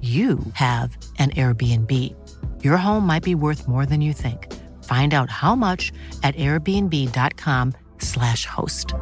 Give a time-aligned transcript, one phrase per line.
[0.00, 2.14] you have an Airbnb.
[2.62, 4.54] Your home might be worth more than you think.
[4.84, 8.94] Find out how much at airbnb.com/slash host.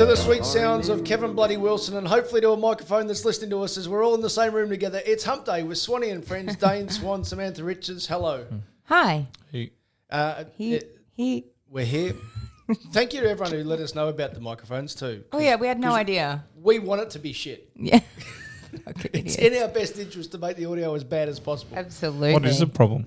[0.00, 3.50] To the sweet sounds of Kevin Bloody Wilson, and hopefully to a microphone that's listening
[3.50, 5.02] to us as we're all in the same room together.
[5.04, 8.06] It's Hump Day with Swanee and friends, Dane Swan, Samantha Richards.
[8.06, 8.46] Hello.
[8.84, 9.26] Hi.
[10.10, 11.44] Uh, He it- he.
[11.68, 12.14] we're here.
[12.92, 15.24] Thank you to everyone who let us know about the microphones too.
[15.32, 16.44] Oh yeah, we had no idea.
[16.54, 17.70] We want it to be shit.
[17.76, 18.00] Yeah.
[18.88, 19.56] okay, It's idiots.
[19.56, 21.76] in our best interest to make the audio as bad as possible.
[21.76, 22.32] Absolutely.
[22.32, 23.06] What is the problem?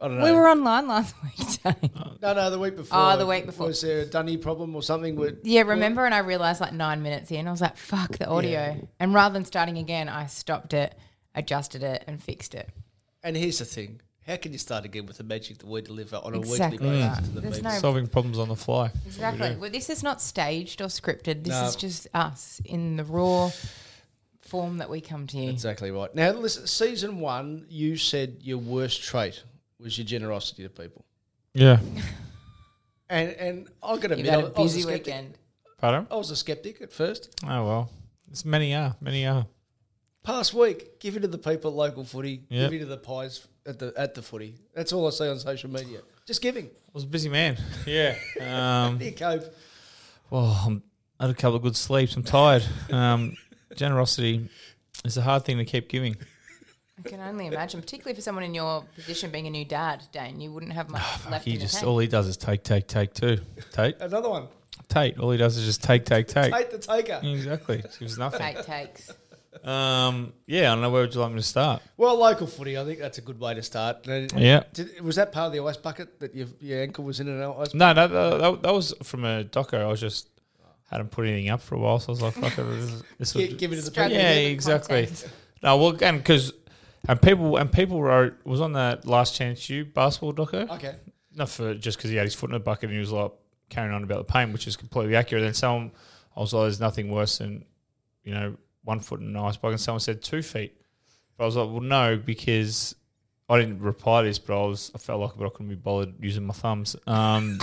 [0.00, 0.24] I don't know.
[0.24, 1.62] We were online last week.
[1.62, 1.90] Dave.
[2.22, 2.98] no, no, the week before.
[2.98, 3.66] Oh, the week before.
[3.66, 5.16] Was there a dunny problem or something?
[5.16, 6.06] With, yeah, remember?
[6.06, 9.32] And I realized like nine minutes in, I was like, "Fuck the audio!" And rather
[9.34, 10.94] than starting again, I stopped it,
[11.34, 12.70] adjusted it, and fixed it.
[13.24, 16.16] And here's the thing: how can you start again with the magic that we deliver
[16.16, 17.08] on a Exactly weekly right.
[17.08, 17.28] basis mm.
[17.28, 17.70] to the There's people?
[17.72, 18.90] no- Solving problems on the fly.
[19.06, 19.56] Exactly.
[19.56, 21.44] Well, this is not staged or scripted.
[21.44, 21.64] This No.
[21.66, 23.50] is just us in the raw
[24.42, 25.48] form that we come to you.
[25.50, 26.14] Exactly right.
[26.14, 29.42] Now, listen, season one, you said your worst trait
[29.80, 31.04] was your generosity to people,
[31.54, 31.80] Yeah.
[33.08, 35.38] and and I got to You've admit, had I, a I was a busy weekend.
[35.78, 36.06] Pardon?
[36.10, 37.40] I was a skeptic at first.
[37.44, 37.90] Oh well.
[38.30, 38.94] It's many are.
[39.00, 39.46] Many are.
[40.22, 42.70] Past week, give it to the people at local footy, Yep.
[42.70, 44.54] give it to the pies at the at the footy.
[44.74, 46.00] That's all I see on social media.
[46.26, 46.66] Just giving.
[46.66, 47.56] I was a busy man.
[47.86, 48.16] Yeah.
[48.40, 49.44] Um, Here, cope.
[50.30, 50.82] well, I'm,
[51.20, 52.16] I had a couple of good sleeps.
[52.16, 52.64] I'm tired.
[52.90, 53.36] Um,
[53.76, 54.48] generosity
[55.04, 56.16] is a hard thing to keep giving.
[56.98, 60.40] I can only imagine, particularly for someone in your position being a new dad, Dane,
[60.40, 61.86] you wouldn't have much left He in the just tank.
[61.86, 63.38] all he does is take, take, take too.
[63.72, 64.48] Tate, Another one.
[64.88, 65.16] Tate.
[65.18, 66.52] All he does is just take, take, take.
[66.52, 67.20] Take the taker.
[67.22, 67.84] Exactly.
[68.00, 68.40] Gives nothing.
[68.40, 69.12] Take takes.
[69.64, 70.70] Um, yeah.
[70.70, 71.82] I don't know where would you like me to start.
[71.96, 74.06] Well, local footy, I think that's a good way to start.
[74.06, 74.64] Yeah.
[74.72, 77.42] Did, was that part of the ice bucket that your, your ankle was in an
[77.42, 79.80] ice No, no, that, that, that was from a doco.
[79.80, 80.28] I was just
[80.90, 83.34] hadn't put anything up for a while, so I was like, "Fuck it, this, this
[83.34, 84.22] will Give, give it to the Struggle people.
[84.24, 85.06] yeah, exactly.
[85.06, 85.32] content.
[85.62, 86.52] No, well, and because
[87.08, 90.70] and people and people wrote was on that last chance you basketball doco.
[90.70, 90.94] Okay.
[91.34, 93.32] Not for just because he had his foot in a bucket and he was like
[93.68, 95.42] carrying on about the pain, which is completely accurate.
[95.42, 95.90] Then someone
[96.36, 97.64] I was like, "There's nothing worse than
[98.22, 98.56] you know
[98.88, 100.72] one foot in an ice bucket." And someone said two feet,
[101.36, 102.94] but I was like, "Well, no," because
[103.48, 105.74] I didn't reply to this, but I was I felt like but I couldn't be
[105.74, 106.96] bothered using my thumbs.
[107.06, 107.58] Um,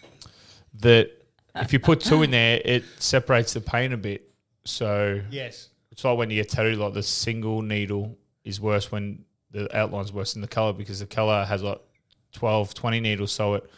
[0.80, 1.10] that
[1.56, 4.30] if you put two in there, it separates the pain a bit.
[4.64, 5.68] So Yes.
[5.90, 10.12] it's like when you get tattooed, like the single needle is worse when the outline's
[10.12, 11.80] worse than the color because the color has like
[12.32, 13.70] 12, 20 needles, so it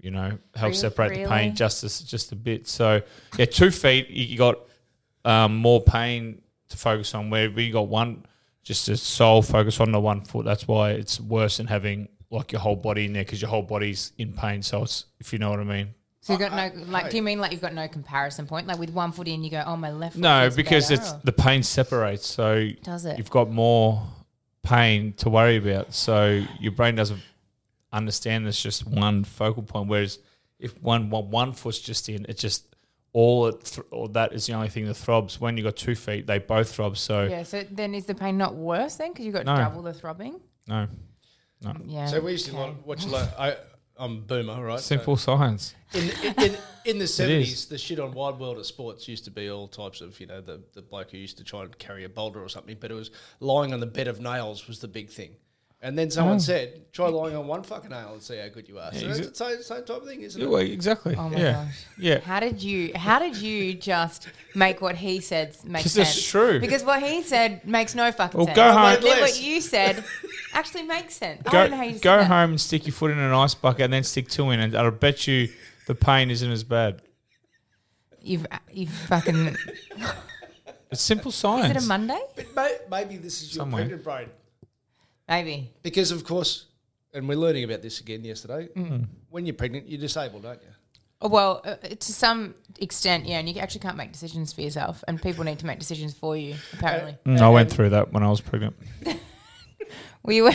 [0.00, 0.90] you know helps Really?
[0.90, 1.28] separate the Really?
[1.28, 2.66] pain just a, just a bit.
[2.66, 3.02] So
[3.38, 4.58] yeah, two feet you you got
[5.26, 7.30] um, more pain to focus on.
[7.30, 8.24] Where we got one,
[8.62, 10.44] just a sole focus on the one foot.
[10.44, 13.62] That's why it's worse than having like your whole body in there because your whole
[13.62, 14.62] body's in pain.
[14.62, 15.94] So it's if you know what I mean.
[16.20, 17.10] So you got no like?
[17.10, 18.66] Do you mean like you've got no comparison point?
[18.66, 21.02] Like with one foot in, you go, "Oh, my left." Foot No, feels because better,"
[21.02, 22.26] it's or- the pain separates.
[22.26, 23.18] So Does it?
[23.18, 24.02] You've got more
[24.62, 25.94] pain to worry about.
[25.94, 27.20] So your brain doesn't
[27.92, 29.88] understand there's just one focal point.
[29.88, 30.18] Whereas
[30.58, 32.74] if one one, one foot's just in, it just
[33.16, 35.40] all it th- or that is the only thing that throbs.
[35.40, 36.98] When you got two feet, they both throb.
[36.98, 37.44] So yeah.
[37.44, 39.56] So then is the pain not worse then because you got No.
[39.56, 40.38] double the throbbing?
[40.68, 40.86] no,
[41.62, 41.70] No.
[41.70, 42.06] Mm, yeah.
[42.06, 42.60] So we used to okay.
[42.60, 43.28] like, watch a lot.
[43.38, 43.56] I,
[43.96, 44.78] I'm boomer, right?
[44.80, 45.74] So simple science.
[45.94, 49.30] in, in, in, in the 70s, the shit on Wide World of Sports used to
[49.30, 52.04] be all types of, you know, the, the bloke who used to try and carry
[52.04, 53.10] a boulder or something, but it was
[53.40, 55.30] lying on the bed of nails was the big thing.
[55.82, 56.10] And then Oh.
[56.10, 58.90] someone said, try lying on one fucking nail and see how good you are.
[58.94, 60.50] So Yeah, that's exa- the same, same type of thing, isn't Yeah, it?
[60.50, 61.14] well, exactly.
[61.16, 61.52] Oh my yeah.
[61.52, 61.84] gosh.
[61.98, 62.20] Yeah.
[62.20, 62.92] How did you?
[62.96, 66.16] How did you just make what he said make 'Cause sense?
[66.16, 66.58] it's true.
[66.60, 68.56] Because what he said makes no fucking Well, sense.
[68.56, 69.32] go But home- Then Less.
[69.32, 70.02] what you said
[70.54, 71.42] actually makes sense.
[71.46, 72.24] I Go, don't know how you said go that.
[72.26, 74.74] home and stick your foot in an ice bucket and then stick two in, and
[74.76, 75.50] I'll bet you
[75.86, 77.02] the pain isn't as bad.
[78.22, 79.56] You've you fucking.
[80.90, 81.76] It's simple science.
[81.76, 81.84] Is science.
[81.84, 82.20] it a Monday?
[82.34, 83.82] But may- maybe this is your Somewhere.
[83.82, 84.28] pregnant brain.
[85.28, 85.72] Maybe.
[85.82, 86.66] Because, of course,
[87.12, 89.06] and we're learning about this again yesterday, Mm.
[89.30, 90.68] when you're pregnant, you're disabled, aren't you?
[91.22, 95.02] Oh, Well, uh, to some extent, yeah, and you actually can't make decisions for yourself,
[95.08, 96.54] and people need to make decisions for you.
[96.74, 98.76] Apparently, Mm, I went through that when I was pregnant.
[100.22, 100.50] were you?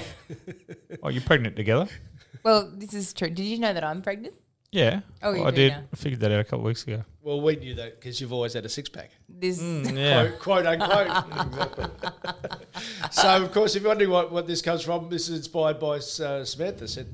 [1.03, 1.88] Oh, you're pregnant together?
[2.44, 3.29] Well, this is true.
[3.29, 4.35] Did you know that I'm pregnant?
[4.71, 5.01] Yeah.
[5.21, 5.73] Oh, you I do did.
[5.73, 5.83] now.
[5.91, 7.03] I figured that out a couple of weeks ago.
[7.21, 9.12] Well, we knew that because you've always had a six pack.
[9.27, 10.27] This Mm, Yeah.
[10.39, 11.91] Quote, quote unquote.
[13.12, 15.97] so, of course, if you're wondering what, what this comes from, this is inspired by
[15.97, 16.88] uh, Samantha.
[16.88, 17.07] Said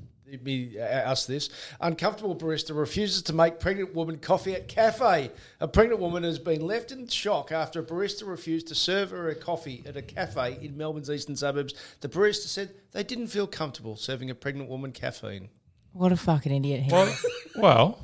[0.43, 1.49] me uh, asked this.
[1.81, 5.31] Uncomfortable barista refuses to make pregnant woman coffee at cafe.
[5.59, 9.29] A pregnant woman has been left in shock after a barista refused to serve her
[9.29, 11.73] a coffee at a cafe in Melbourne's eastern suburbs.
[12.01, 15.49] The barista said they didn't feel comfortable serving a pregnant woman caffeine.
[15.97, 17.25] What a fucking idiot he Well, is.
[17.55, 17.99] well,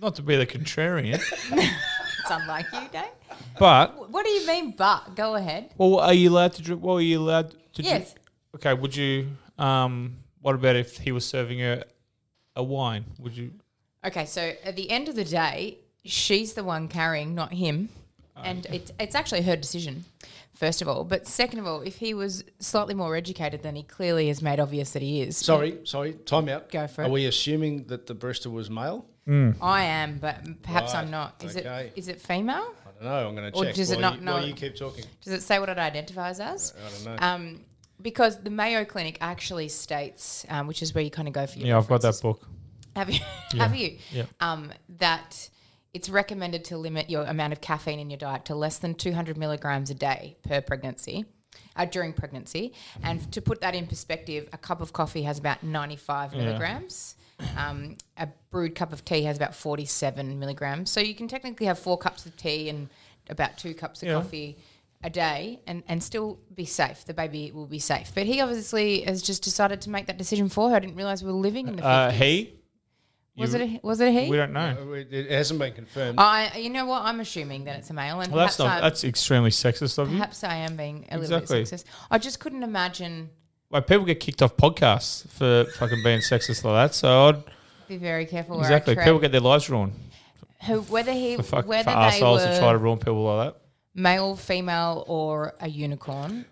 [0.00, 1.14] not to be the contrarian,
[1.52, 3.04] It's unlike you, Dave.
[3.58, 4.72] but What do you mean?
[4.76, 5.70] But go ahead.
[5.78, 6.82] well, are you allowed to drink?
[6.82, 7.82] Well, are you allowed to?
[7.82, 8.14] drink- Yes.
[8.56, 8.74] Okay.
[8.74, 9.28] Would you?
[9.58, 10.16] Um.
[10.40, 11.84] What about if he was serving her
[12.56, 13.04] a wine?
[13.18, 13.52] Would you?
[14.04, 17.88] Okay, so at the end of the day, she's the one carrying, not him,
[18.36, 20.04] and it's it's actually her decision.
[20.64, 23.82] First of all, but second of all, if he was slightly more educated than he
[23.82, 26.70] clearly has made obvious that he is, Sorry, sorry, time out.
[26.70, 27.10] Go for Are it.
[27.10, 29.04] we assuming that the barista was male?
[29.28, 31.44] I am, but perhaps Right, I'm not.
[31.44, 31.92] Is okay.
[31.94, 32.72] it is it female?
[32.86, 33.28] I don't know.
[33.28, 33.74] I'm going to Or check.
[33.74, 35.04] does it while not you, while know- you keep talking.
[35.22, 36.72] Does it say what it identifies as?
[36.78, 37.26] I don't know.
[37.26, 37.60] Um,
[38.00, 41.58] because the Mayo Clinic actually states, um, which is where you kind of go for
[41.58, 42.22] your Yeah, I've got that references.
[42.22, 42.48] book.
[42.96, 43.20] Have you?
[43.58, 43.98] Have you?
[44.12, 44.24] Yeah.
[44.40, 45.50] Um, that
[45.94, 49.36] it's recommended to limit your amount of caffeine in your diet to less than 200
[49.38, 51.24] milligrams a day per pregnancy,
[51.76, 52.72] uh, during pregnancy.
[53.02, 57.16] And to put that in perspective, a cup of coffee has about 95 milligrams.
[57.56, 60.90] Um, a brewed cup of tea has about 47 milligrams.
[60.90, 62.88] So you can technically have four cups of tea and
[63.30, 64.14] about two cups of Yeah.
[64.14, 64.58] coffee
[65.02, 67.04] a day and, and still be safe.
[67.04, 68.12] The baby will be safe.
[68.14, 70.76] But he obviously has just decided to make that decision for her.
[70.76, 72.08] I didn't realize we were living in the 50s.
[72.08, 72.54] Uh, he?
[73.36, 74.30] Was it a, was it a he?
[74.30, 74.92] We don't know.
[74.92, 76.18] It it hasn't been confirmed.
[76.20, 77.02] I, you know what?
[77.02, 78.78] I'm assuming that it's a male, and Well, that's perhaps, not.
[78.78, 80.18] I, That's extremely sexist of you.
[80.18, 81.58] perhaps I am being a Exactly.
[81.62, 81.84] little bit sexist.
[82.10, 83.30] I just couldn't imagine.
[83.70, 86.94] Like people get kicked off podcasts for fucking being sexist like that.
[86.94, 87.42] So I'd
[87.88, 88.56] Be very careful.
[88.56, 89.04] Where exactly I tread.
[89.06, 89.94] people get their lives ruined
[90.66, 93.24] Who, whether he, for fuck, whether for they assholes were to try to ruin people
[93.24, 93.60] like that.
[93.94, 96.44] male, female, or a unicorn,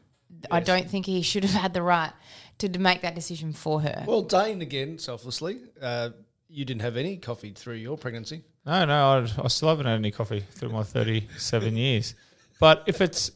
[0.51, 2.13] I don't think he should have had the right
[2.59, 4.05] to d- make that decision for her.
[4.07, 6.11] well, Dane, again, selflessly, uh,
[6.53, 8.43] you didn't have any coffee through your pregnancy.
[8.67, 12.15] No, no, I, I still haven't had any coffee through my 37 years.
[12.61, 13.33] But if it's,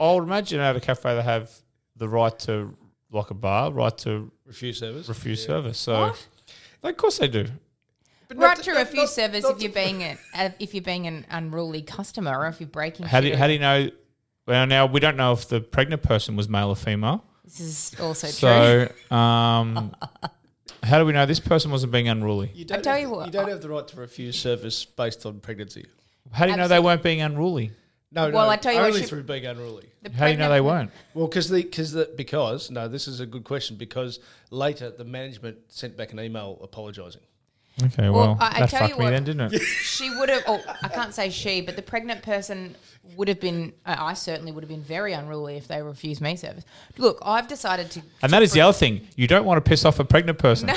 [0.00, 1.50] I would imagine at a cafe they have
[1.96, 2.74] the right to,
[3.12, 5.08] like a bar, right to Refuse service.
[5.08, 5.78] refuse service.
[5.78, 6.14] So,
[6.82, 7.46] of course they do.
[8.28, 10.82] But right not to refuse not- service not if you're being an, uh, if you're
[10.82, 13.06] being an unruly customer or if you're breaking.
[13.06, 13.38] How do you, shit.
[13.38, 13.90] how do you know?
[14.46, 17.24] Well, now we don't know if the pregnant person was male or female.
[17.44, 18.88] This is also true.
[19.08, 19.94] So, um,
[20.88, 22.50] how do we know this person wasn't being unruly?
[22.54, 24.38] You don't tell have you the- what, you don't I- have the right to refuse
[24.38, 25.86] service based on pregnancy.
[26.32, 26.84] How do you know they Absolutely.
[26.86, 27.70] weren't being unruly?
[28.10, 29.90] No, Well, no, I tell you what, only she- through being unruly.
[30.02, 30.90] The How do you know pregnant they weren't?
[31.14, 34.18] Well, because the because the because no, this is a good question because
[34.50, 37.20] later the management sent back an email apologising.
[37.84, 39.62] Okay, Well, well, I- I that tell you fucked me what- then, didn't it?
[39.82, 40.42] She would have.
[40.46, 42.74] Oh, I can't say she, but the pregnant person
[43.16, 43.72] would have been.
[43.86, 46.64] I I certainly would have been very unruly if they refused me service.
[46.98, 48.02] Look, I've decided to.
[48.22, 49.06] And that is the other thing.
[49.16, 50.70] You don't want to piss off a pregnant person.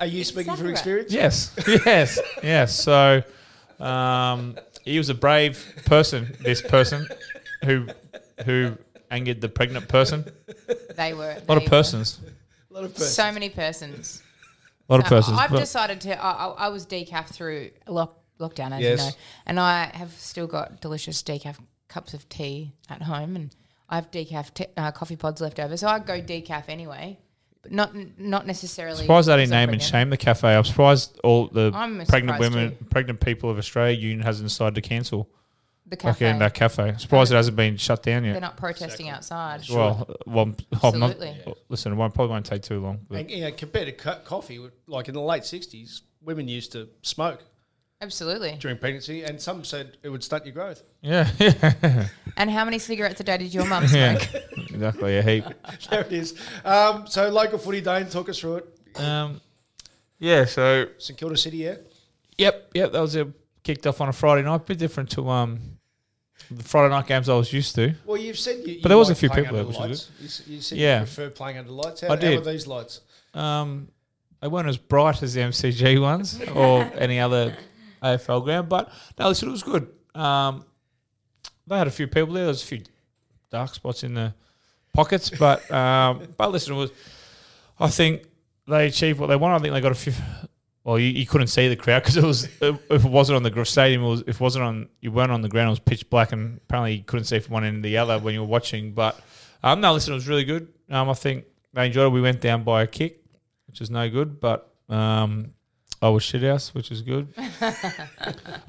[0.00, 1.12] Are you speaking from experience?
[1.12, 1.52] Yes,
[1.86, 2.74] yes, yes.
[2.80, 3.22] So
[3.80, 6.36] um, he was a brave person.
[6.40, 7.06] This person
[7.64, 7.86] who
[8.44, 8.76] who
[9.10, 10.24] angered the pregnant person.
[10.96, 12.20] They were A lot of persons.
[12.70, 13.14] A lot of persons.
[13.14, 14.22] So many persons.
[14.88, 15.38] A lot of persons.
[15.38, 16.22] I've decided to.
[16.22, 19.00] I, I, I was decaf through lock, lockdown, as Yes.
[19.00, 19.12] you know,
[19.46, 21.56] and I have still got delicious decaf
[21.88, 23.54] cups of tea at home, and
[23.88, 27.18] I have decaf t- uh, coffee pods left over, so I go decaf anyway,
[27.62, 28.98] but not not necessarily.
[29.02, 30.54] surprised they because didn't I'm name and shame the cafe.
[30.56, 32.84] I'm surprised all the I'm pregnant women, too.
[32.86, 35.28] pregnant people of Australia union hasn't decided to cancel
[35.88, 36.26] The cafe.
[36.26, 36.94] fucking that cafe.
[36.98, 38.32] Surprised it hasn't been shut down yet.
[38.32, 39.62] They're not protesting outside.
[39.70, 41.10] Well, well, I'm- I'm not.
[41.12, 41.54] Absolutely.
[41.70, 43.00] Listen, it won't, probably won't take too long.
[43.08, 46.72] but- And, you know, compared to co- coffee, like in the late '60s, women used
[46.72, 47.42] to smoke
[48.02, 48.56] Absolutely.
[48.60, 50.82] during pregnancy, and some said it would stunt your growth.
[51.00, 54.28] yeah, yeah, And how many cigarettes a day did your mum smoke?
[54.32, 54.40] yeah.
[54.70, 55.44] exactly a heap.
[55.90, 56.34] there it is.
[56.64, 59.00] Um, so local footy, Dane, talk us through it.
[59.00, 59.40] Um,
[60.18, 61.76] yeah, so St Kilda City, yeah.
[62.36, 62.92] Yep, yep.
[62.92, 63.32] That was a
[63.64, 64.64] kicked off on a Friday night.
[64.66, 65.77] bit different to um
[66.50, 67.94] the Friday night games I was used to.
[68.06, 68.78] Well, you've said you.
[68.82, 70.10] But there was a few playing people under there, which lights.
[70.22, 71.00] is You, you said Yeah.
[71.00, 72.00] you prefer playing under lights.
[72.00, 72.38] How, I how did.
[72.46, 73.00] are these lights?
[73.34, 73.88] Um,
[74.40, 77.56] they weren't as bright as the MCG ones or any other
[78.02, 79.88] AFL ground, but no, listen, it was good.
[80.14, 80.64] Um,
[81.66, 82.44] they had a few people there.
[82.44, 82.82] There was a few
[83.50, 84.32] dark spots in the
[84.94, 86.90] pockets, but um, but listen, it was.
[87.80, 88.22] I think
[88.66, 89.56] they achieved what they wanted.
[89.56, 90.12] I think they got a few.
[90.88, 93.64] Well, you, you couldn't see the crowd because it was if it wasn't on the
[93.66, 95.66] stadium, it was if it wasn't on you weren't on the ground.
[95.66, 98.18] It was pitch black, and apparently you couldn't see from one end to the other
[98.18, 98.92] when you were watching.
[98.92, 99.20] But
[99.62, 100.72] um, no, listen, it was really good.
[100.88, 102.08] Um, I think they enjoyed it.
[102.08, 103.22] We went down by a kick,
[103.66, 105.52] which is no good, but um,
[106.00, 107.34] I was shit house, which is good.
[107.36, 107.76] I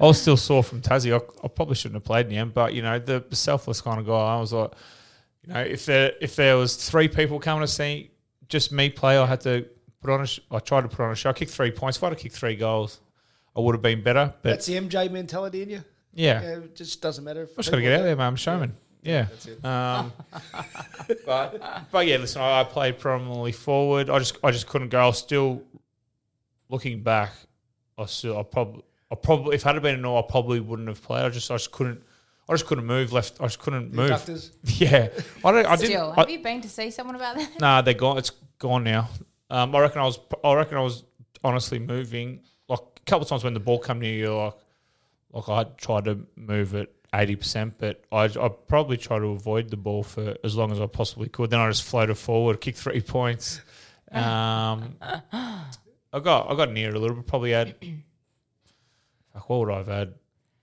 [0.00, 1.14] was still sore from Tassie.
[1.14, 3.80] I, I probably shouldn't have played in the end, but you know the, the selfless
[3.80, 4.12] kind of guy.
[4.12, 4.72] I was like,
[5.46, 8.10] you know, if there if there was three people coming to see
[8.50, 9.64] just me play, I had to
[10.00, 10.26] put on a.
[10.26, 11.30] Sh- I tried to put on a show.
[11.30, 11.96] I kicked three points.
[11.98, 13.00] If I'd have kicked three goals,
[13.56, 14.32] I would have been better.
[14.42, 15.84] But That's the MJ mentality in you.
[16.14, 17.42] yeah, Yeah, it just doesn't matter.
[17.42, 18.26] If I just got to get out there, man.
[18.28, 18.76] I'm a showman.
[19.02, 19.26] Yeah.
[19.30, 19.64] That's it.
[19.64, 20.12] Um,
[21.26, 24.10] but but yeah, listen, I, I played prominently forward.
[24.10, 25.00] I just I just couldn't go.
[25.00, 25.62] I was still
[26.68, 27.32] looking back.
[27.98, 30.88] I still I probably I probably if it had been a no, I probably wouldn't
[30.88, 31.24] have played.
[31.24, 32.02] I just I just couldn't.
[32.48, 33.40] I just couldn't move left.
[33.40, 34.08] I just couldn't move.
[34.08, 34.52] Doctors.
[34.64, 35.08] Yeah,
[35.44, 35.66] I don't.
[35.66, 35.90] I didn't.
[35.90, 37.60] Still, I- have you been to see someone about that?
[37.60, 38.18] Nah, they're gone.
[38.18, 39.08] It's gone now.
[39.50, 40.18] Um, I reckon I was.
[40.44, 41.04] I reckon I was
[41.42, 44.34] honestly moving like a couple of times when the ball come near you.
[44.34, 44.54] Like,
[45.32, 49.70] like I tried to move it eighty percent, but I I probably try to avoid
[49.70, 51.50] the ball for as long as I possibly could.
[51.50, 53.60] Then I just floated forward, kicked three points.
[54.12, 54.96] Um,
[55.32, 57.26] I got I got near a little bit.
[57.26, 57.74] Probably had.
[59.32, 60.14] Fuck, what would I have had?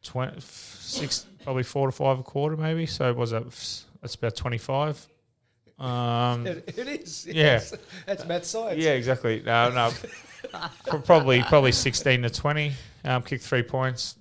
[0.03, 2.85] 20, six, probably four to five a quarter, maybe.
[2.85, 3.43] So was that?
[4.01, 5.05] That's about twenty five.
[5.79, 7.25] Um, It, it is.
[7.27, 7.33] Yeah.
[7.33, 7.73] yes.
[8.05, 8.83] That's math science.
[8.83, 9.41] yeah, exactly.
[9.45, 9.91] No, no,
[11.03, 12.73] probably probably sixteen to twenty.
[13.03, 14.15] Um, kicked three points.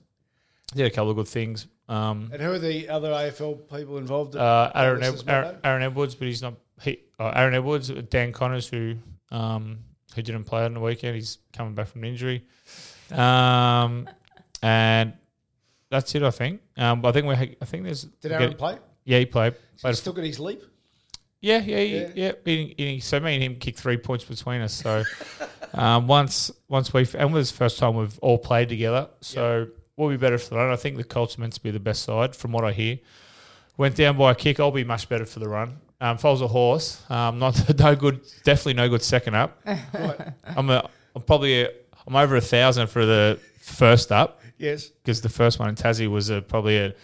[0.74, 1.66] Did a couple of good things.
[1.88, 4.34] Um, And who are the other AFL people involved?
[4.36, 6.54] uh, Aaron, Ed- Aaron, Aaron Edwards, but he's not.
[6.82, 8.96] He, uh, Aaron Edwards, Dan Connors, who
[9.30, 9.78] um,
[10.14, 11.14] who didn't play on the weekend.
[11.14, 12.44] He's coming back from an injury.
[13.12, 14.08] Um,
[14.62, 15.12] and
[15.90, 16.22] that's it.
[16.22, 16.60] I think.
[16.76, 17.34] Um, I think we.
[17.34, 18.02] I think there's.
[18.04, 18.78] Did Aaron play?
[19.04, 19.54] Yeah, he played.
[19.80, 20.62] Played still got his leap.
[21.40, 21.78] Yeah, yeah,
[22.14, 22.32] yeah.
[22.44, 22.64] Yeah.
[22.78, 23.00] yeah.
[23.00, 24.72] So me and him kicked three points between us.
[24.72, 25.04] So
[25.74, 29.08] um, once, once we and it was the first time we've all played together.
[29.20, 30.72] So we'll be better for the run.
[30.72, 32.98] I think the Colts are meant to be the best side, from what I hear.
[33.76, 34.58] Went down by a kick.
[34.58, 35.78] I'll be much better for the run.
[36.00, 38.20] Um, if I was a horse, um, not no good.
[38.44, 39.60] Definitely no good second up.
[40.44, 40.88] I'm a.
[41.14, 41.62] I'm probably.
[41.64, 41.70] A,
[42.06, 44.86] I'm over a thousand for the first up Yes.
[44.88, 46.94] because the first one in Tassie was a, probably a,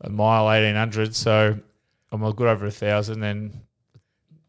[0.00, 1.14] a mile eighteen hundred.
[1.14, 1.58] So
[2.12, 3.20] I'm a good over a thousand.
[3.20, 3.62] Then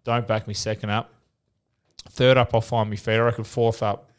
[0.03, 1.11] don't back me second up.
[2.09, 3.13] Third up, I'll find me feet.
[3.13, 4.11] I reckon fourth up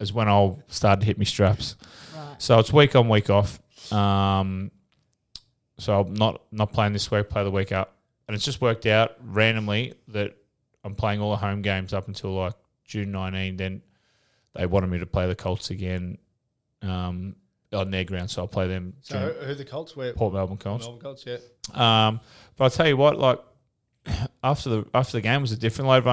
[0.00, 1.76] is when I'll start to hit me straps.
[2.14, 2.34] Right.
[2.42, 3.60] So it's week on, week off.
[3.92, 4.70] Um,
[5.78, 7.28] so I'm not not playing this week.
[7.28, 10.36] Play the week up, and it's just worked out randomly that
[10.84, 13.56] I'm playing all the home games up until like June 19.
[13.56, 13.82] Then
[14.54, 16.18] they wanted me to play the Colts again
[16.82, 17.36] um,
[17.72, 18.94] on their ground, so I'll play them.
[19.02, 19.96] So who, the Colts?
[19.96, 20.84] Where Port Melbourne Colts.
[20.84, 21.36] Melbourne Colts, yeah.
[21.74, 22.20] Um,
[22.56, 23.40] but I'll tell you what, like
[24.42, 25.88] after the after the game was a different.
[25.88, 26.04] load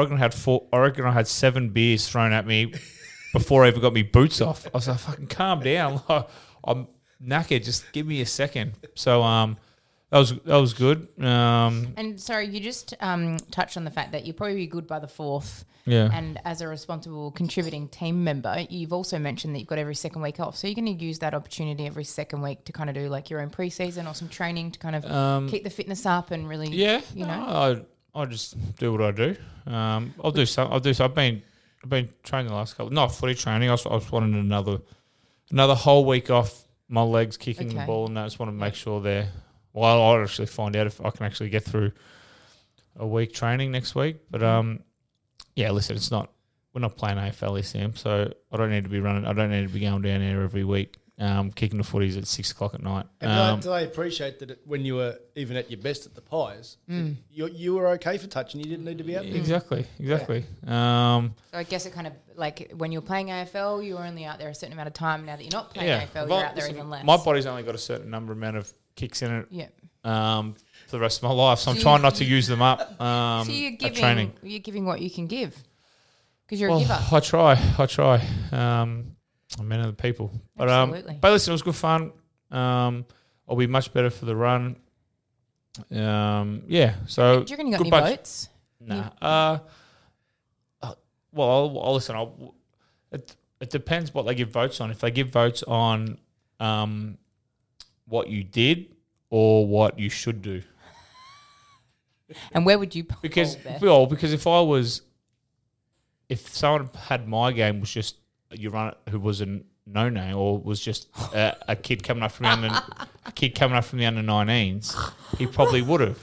[0.00, 0.66] reckon I had four.
[0.72, 2.66] I reckon I had seven beers thrown at me
[3.32, 4.66] before I even got my boots off.
[4.66, 6.02] I was like, "Fucking calm down!
[6.08, 6.28] Like,
[6.64, 6.88] I'm
[7.24, 7.64] knackered.
[7.64, 8.72] Just give me a second.
[8.94, 9.56] So um,
[10.10, 11.08] that was that was good.
[11.22, 14.86] Um, And sorry, you just um, touched on the fact that you'll probably be good
[14.86, 15.64] by the fourth.
[15.84, 16.08] yeah.
[16.12, 20.22] And as a responsible contributing team member, you've also mentioned that you've got every second
[20.22, 20.56] week off.
[20.56, 23.30] So you're going to use that opportunity every second week to kind of do like
[23.30, 26.48] your own preseason or some training to kind of Um, keep the fitness up and
[26.48, 27.38] really, Yeah, you know.
[27.40, 27.46] no,
[28.14, 29.36] I I just do what I do.
[29.66, 30.72] Um, I'll do some.
[30.72, 30.94] I'll do.
[30.94, 31.04] Some.
[31.10, 31.42] I've been
[31.84, 32.90] I've been training the last couple.
[32.92, 33.68] Not footy training.
[33.68, 34.78] I was, I was wanting another
[35.50, 38.74] another whole week off my legs kicking the ball, and I just want to make
[38.74, 39.28] sure they're.
[39.76, 41.92] Well, I'll actually find out if I can actually get through
[42.98, 44.16] a week training next week.
[44.30, 44.80] But um,
[45.54, 46.32] yeah, listen, it's not.
[46.72, 49.26] We're not playing AFL ECM, so I don't need to be running.
[49.26, 52.26] I don't need to be going down there every week, um, kicking the footies at
[52.26, 53.06] six o'clock at night.
[53.22, 56.14] And Um, do, they, appreciate that it, when you were even at your best at
[56.14, 57.16] the Pies, Mm.
[57.30, 59.34] you, you were okay for touch and you didn't need to be out there?
[59.36, 60.44] exactly, exactly.
[60.66, 64.26] Um, So I guess it kind of like when you're playing AFL, you were only
[64.26, 65.24] out there a certain amount of time.
[65.24, 67.04] Now that you're not playing AFL, you're out there listen, even less.
[67.04, 69.66] My body's only got a certain number amount of kicks in it yeah.
[70.04, 70.54] um,
[70.86, 73.46] for the rest of my life, so I'm trying not to use them up um,
[73.46, 74.32] so you're giving, training.
[74.42, 75.54] you're giving what you can give
[76.44, 76.98] because you're Well, a giver.
[77.12, 78.26] I try, I try.
[78.52, 79.16] Um,
[79.58, 81.18] I'm men of the people, but um, Absolutely.
[81.20, 82.12] but listen, it was good fun.
[82.50, 83.06] Um,
[83.48, 84.76] I'll be much better for the run.
[85.94, 86.94] Um, yeah.
[87.06, 88.48] So Do you reckon you got any bunch- votes?
[88.80, 89.10] Nah.
[89.20, 89.58] Uh,
[90.82, 90.94] uh,
[91.32, 92.16] well, I'll, I'll listen.
[92.16, 92.54] I'll,
[93.12, 94.90] it it depends what they give votes on.
[94.90, 96.18] If they give votes on
[96.60, 97.18] um,
[98.08, 98.94] what you did
[99.30, 100.62] or what you should do,
[102.52, 103.80] And where would you poll because Beth?
[103.80, 105.02] well, because if I was,
[106.28, 108.16] if someone had my game was just
[108.52, 112.22] you run it who was a no name or was just a, a kid coming
[112.22, 112.66] up from the under
[113.26, 114.96] a kid coming up from the under 19s,
[115.38, 116.18] he probably would have.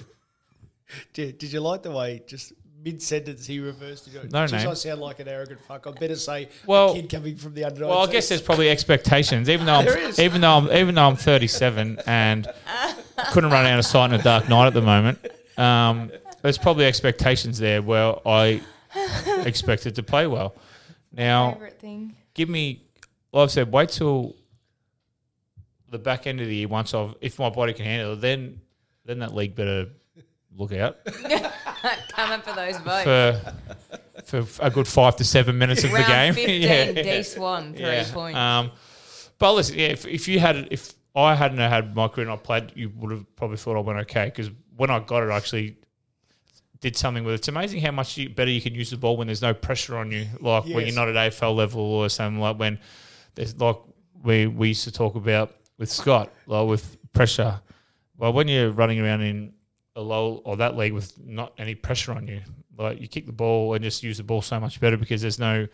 [1.14, 4.32] Did, did you like the way just mid sentence he reversed it?
[4.32, 4.72] No, Geez, no.
[4.72, 5.88] I sound like an arrogant fuck.
[5.88, 7.88] I better say Well- a kid coming from the under.
[7.88, 9.50] Well, I guess there's probably expectations.
[9.50, 10.20] Even though I'm, is.
[10.20, 12.48] even though I'm even though I'm 37 and
[13.32, 15.20] couldn't run out of sight in a dark night at the moment,
[15.58, 16.12] um,
[16.42, 18.62] there's probably expectations there where I
[19.46, 20.56] expected to play well.
[21.12, 22.16] Now, favorite thing.
[22.34, 22.82] give me,
[23.32, 24.36] Well, I've said, wait till
[25.90, 26.68] the back end of the year.
[26.68, 28.60] Once I've, if my body can handle it, then
[29.06, 29.88] then that league better
[30.58, 30.98] look out
[32.10, 33.04] Coming for those votes.
[34.26, 36.08] for for a good five to seven minutes of the game.
[36.08, 36.92] Round 15, Yeah.
[36.92, 38.38] D Swan, three points.
[38.38, 38.72] Um,
[39.40, 42.38] but listen, yeah, if, if you had, if I hadn't had my career and I
[42.38, 45.36] played, you would have probably thought I went okay because when I got it, I
[45.38, 45.78] actually
[46.80, 47.38] did something with it.
[47.40, 49.98] It's amazing how much you, better you can use the ball when there's no pressure
[49.98, 52.80] on you, like when you're not at AFL level or something like when
[53.36, 53.78] there's like
[54.24, 57.60] we we used to talk about with Scott, like with pressure.
[58.18, 59.54] Well, when you're running around in
[59.96, 62.42] a low or that league with not any pressure on you,
[62.78, 65.40] like you kick the ball and just use the ball so much better because there's
[65.40, 65.68] no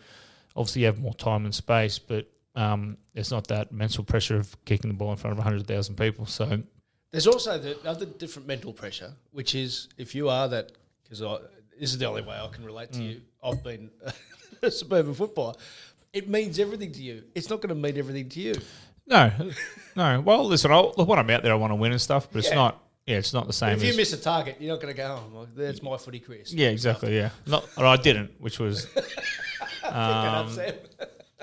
[0.56, 4.56] obviously you have more time and space, but um, it's not that mental pressure of
[4.64, 6.26] kicking the ball in front of 100,000 people.
[6.26, 6.62] So,
[7.12, 10.72] There's also the other different mental pressure, which is if you are that,
[11.04, 11.20] because
[11.78, 13.08] this is the only way I can relate to Mm.
[13.08, 13.20] you.
[13.42, 13.90] I've been
[14.62, 15.54] a suburban footballer.
[16.12, 17.22] It means everything to you.
[17.34, 18.54] It's not going to mean everything to you.
[19.06, 19.30] no,
[19.96, 20.20] no.
[20.20, 22.40] Well, listen, I'll, look, when I'm out there, I want to win and stuff, but
[22.40, 23.96] it's not, yeah, it's not the same If you as.
[23.96, 26.42] miss a target, you're not going to go, oh, well, that's my footy career.
[26.46, 27.16] yeah, exactly.
[27.16, 27.68] Yeah, not.
[27.76, 28.86] Or I didn't, which was.
[29.84, 30.48] Up,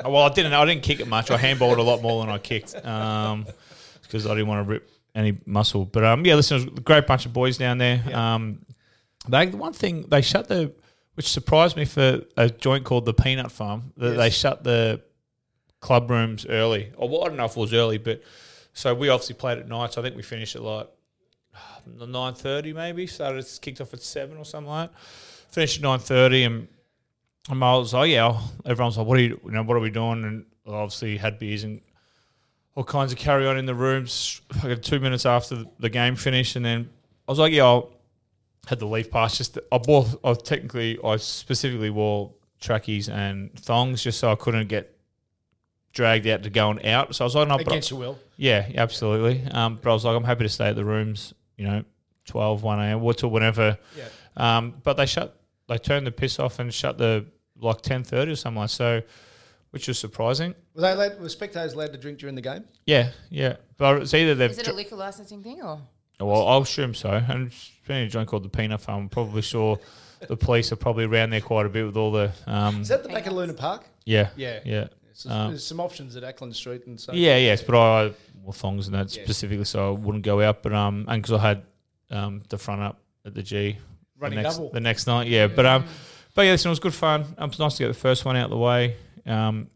[0.05, 0.53] Oh, well, I didn't.
[0.53, 1.31] I didn't kick it much.
[1.31, 5.38] I handballed a lot more than I kicked, because I didn't want to rip any
[5.45, 5.86] muscle.
[5.86, 8.03] But um, yeah, listen, it was a great bunch of boys down there.
[8.15, 8.63] Um,
[9.27, 10.71] they the one thing they shut the,
[11.15, 13.91] which surprised me for a joint called the Peanut Farm.
[13.97, 15.01] That they shut the
[15.80, 16.91] club rooms early.
[16.95, 18.21] Or well, I don't know if it was early, but
[18.73, 19.93] so we obviously played at night.
[19.93, 20.88] So I think we finished at like
[22.08, 23.08] nine thirty, maybe.
[23.08, 25.00] Started kicked off at seven or something like that.
[25.52, 26.67] Finished at nine thirty, and
[27.50, 28.39] and I was like, yeah.
[28.65, 30.24] Everyone's like, what are you, you know, what are we doing?
[30.24, 31.80] And I obviously had beers and
[32.76, 34.41] all kinds of carry on in the rooms.
[34.63, 36.89] Like two minutes after the game finished, and then
[37.28, 37.82] I was like, yeah, I
[38.67, 39.38] had the leave pass.
[39.38, 44.67] Just I wore, I technically, I specifically wore trackies and thongs just so I couldn't
[44.67, 44.93] get
[45.93, 47.15] dragged out to going out.
[47.15, 48.20] So I was like, no, Against your will.
[48.36, 49.43] yeah, absolutely.
[49.52, 51.84] Um, but I was like, I'm happy to stay at the rooms, you know,
[52.26, 53.04] 12, 1 a.m.
[53.04, 53.78] or till whenever.
[53.98, 54.06] Yeah.
[54.38, 57.26] Um, but they shut, they turned the piss off and shut the
[57.60, 59.02] like 10:30 or something like so,
[59.72, 60.54] which was surprising.
[60.76, 62.65] Were they allowed, were spectators allowed to drink during the game?
[62.86, 63.56] Yeah, yeah.
[63.78, 64.52] But it's either they've.
[64.52, 65.82] Is it a liquor licensing thing or?
[66.20, 67.10] well, I'll assume so.
[67.12, 67.52] And
[67.88, 69.80] being a joint called the Peanut Farm, I'm probably sure
[70.28, 72.32] the police are probably around there quite a bit with all the.
[72.48, 73.86] Um, Is that the back of Luna Park?
[74.06, 74.60] yeah, Yeah.
[74.65, 74.88] yeah.
[75.13, 77.12] So Um, there's some options at Acland Street and so.
[77.13, 78.12] Yeah, yes, but I
[78.47, 79.23] wore thongs and that Yeah.
[79.25, 80.63] specifically, so I wouldn't go out.
[80.63, 81.63] But um, and because I had
[82.10, 83.77] um the front up at the G,
[84.17, 84.69] Running the next, double.
[84.71, 85.27] the next night.
[85.27, 85.86] Yeah, but um,
[86.33, 87.21] but yeah, listen, it was good fun.
[87.38, 88.95] Um, it was nice to get the first one out of the way.
[89.25, 89.69] Um,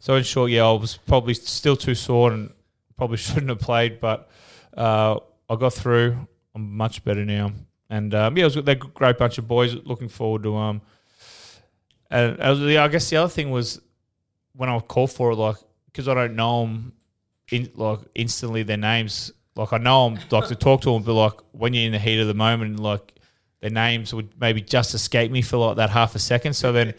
[0.00, 2.50] so in short, yeah, I was probably still too sore and
[2.96, 4.28] probably shouldn't have played, but
[4.76, 6.26] uh, I got through.
[6.54, 7.52] I'm much better now,
[7.88, 9.74] and um, yeah, it was they're a great bunch of boys.
[9.84, 10.82] Looking forward to um,
[12.10, 13.80] and I, was, yeah, I guess the other thing was
[14.54, 16.92] when I called for it, like because I don't know them,
[17.50, 19.32] in, like instantly their names.
[19.54, 21.98] Like I know them, like to talk to them, but like when you're in the
[21.98, 23.14] heat of the moment, like
[23.60, 26.54] their names would maybe just escape me for like that half a second.
[26.54, 26.94] So then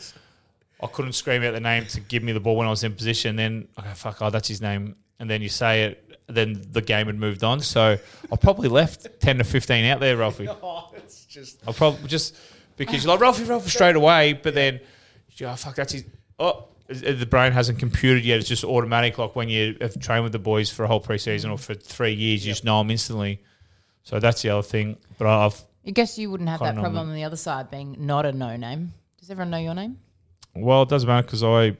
[0.81, 2.93] I couldn't scream out the name to give me the ball when I was in
[2.93, 3.35] position.
[3.35, 5.99] Then okay, fuck, oh, that's his name, and then you say it.
[6.27, 7.97] Then the game had moved on, so
[8.31, 10.47] I probably left ten to fifteen out there, Ralphie.
[10.63, 11.59] Oh, it's just.
[11.67, 12.37] I probably just
[12.77, 14.79] because you're like Ralphie, Ralphie straight away, but then
[15.29, 16.05] you go, oh, fuck, that's his.
[16.39, 16.67] Oh,
[17.01, 18.39] the brain hasn't computed yet.
[18.39, 19.17] It's just automatic.
[19.17, 21.59] Like when you have trained with the boys for a whole preseason or mm.
[21.59, 23.41] for three years, you just know them instantly.
[24.03, 24.97] So that's the other thing.
[25.17, 28.25] But I've I guess you wouldn't have that problem on the other side being not
[28.25, 28.93] a no name.
[29.19, 29.99] Does everyone know your name?
[30.55, 31.75] well, it doesn't matter because I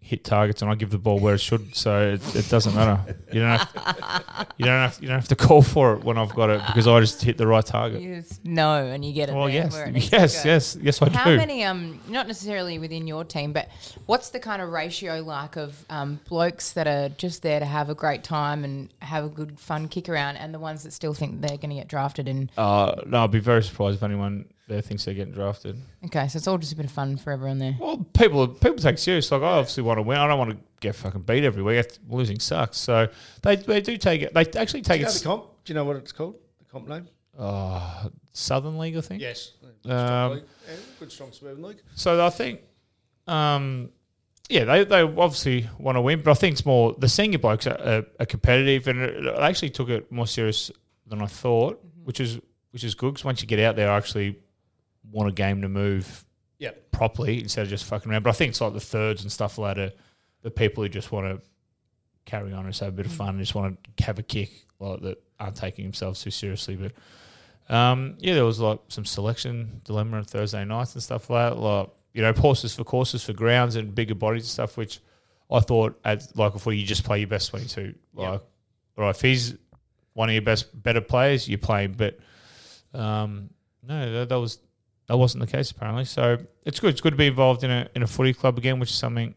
[0.00, 3.14] hit targets and I give the ball where it should, so it, it doesn't matter.
[3.30, 6.16] You don't have to, you don't have you don't have to call for it when
[6.16, 8.00] I've got it because I just hit the right target.
[8.00, 9.34] You just know and you get it.
[9.34, 11.30] Well, yes, where it yes, yes, yes, I How do.
[11.32, 13.68] How many, um, not necessarily within your team, but
[14.06, 17.90] what's the kind of ratio like of um, blokes that are just there to have
[17.90, 21.12] a great time and have a good fun kick around, and the ones that still
[21.12, 22.28] think they're going to get drafted?
[22.28, 25.76] And Uh, no, I'd be very surprised if anyone there thinks they're getting drafted.
[26.04, 27.76] okay, so it's all just a bit of fun for everyone there.
[27.80, 29.30] Well, people people take it serious.
[29.32, 30.18] Like I obviously want to win.
[30.18, 31.76] I don't want to get fucking beat every week.
[31.76, 32.76] That's- Losing sucks.
[32.78, 33.08] So
[33.42, 34.32] they they do take it.
[34.34, 35.14] They actually Do take you know it.
[35.14, 35.44] the comp?
[35.64, 36.36] Do you know what it's called?
[36.58, 37.08] The comp name?
[37.38, 39.20] Uh, Southern League, I think.
[39.22, 39.52] Yes.
[39.84, 40.42] Um, league.
[40.68, 41.82] Yeah, good, strong suburban league.
[41.94, 42.60] So I think,
[43.26, 43.90] um,
[44.48, 47.66] yeah, they, they obviously want to win, but I think it's more the senior blokes
[47.66, 50.70] are, are, are competitive, and it- I actually took it more serious
[51.06, 52.38] than I thought, which is
[52.70, 54.38] which is good because once you get out there, I actually
[55.10, 56.24] want a game to move
[56.58, 56.90] Yep.
[56.90, 58.22] properly instead of just fucking around.
[58.24, 59.96] But I think it's like the thirds and stuff like that,
[60.42, 61.46] the people who just want to
[62.24, 64.22] carry on and just have a bit of fun and just want to have a
[64.22, 66.76] kick, like that aren't taking themselves too seriously.
[66.76, 66.92] But
[67.74, 71.58] um, yeah, there was like some selection dilemma on Thursday nights and stuff like that.
[71.60, 74.98] Like you know, horses for courses for grounds and bigger bodies and stuff, which
[75.50, 77.94] I thought at like before you just play your best twenty two.
[78.14, 78.40] Like,
[78.96, 79.54] all right, if he's
[80.14, 81.84] one of your best better players, you play.
[81.84, 81.92] him.
[81.96, 82.18] But
[82.94, 83.50] um,
[83.86, 84.58] no, that, that was
[85.08, 86.04] that wasn't the case apparently.
[86.04, 86.90] So it's good.
[86.90, 89.34] It's good to be involved in a in a footy club again, which is something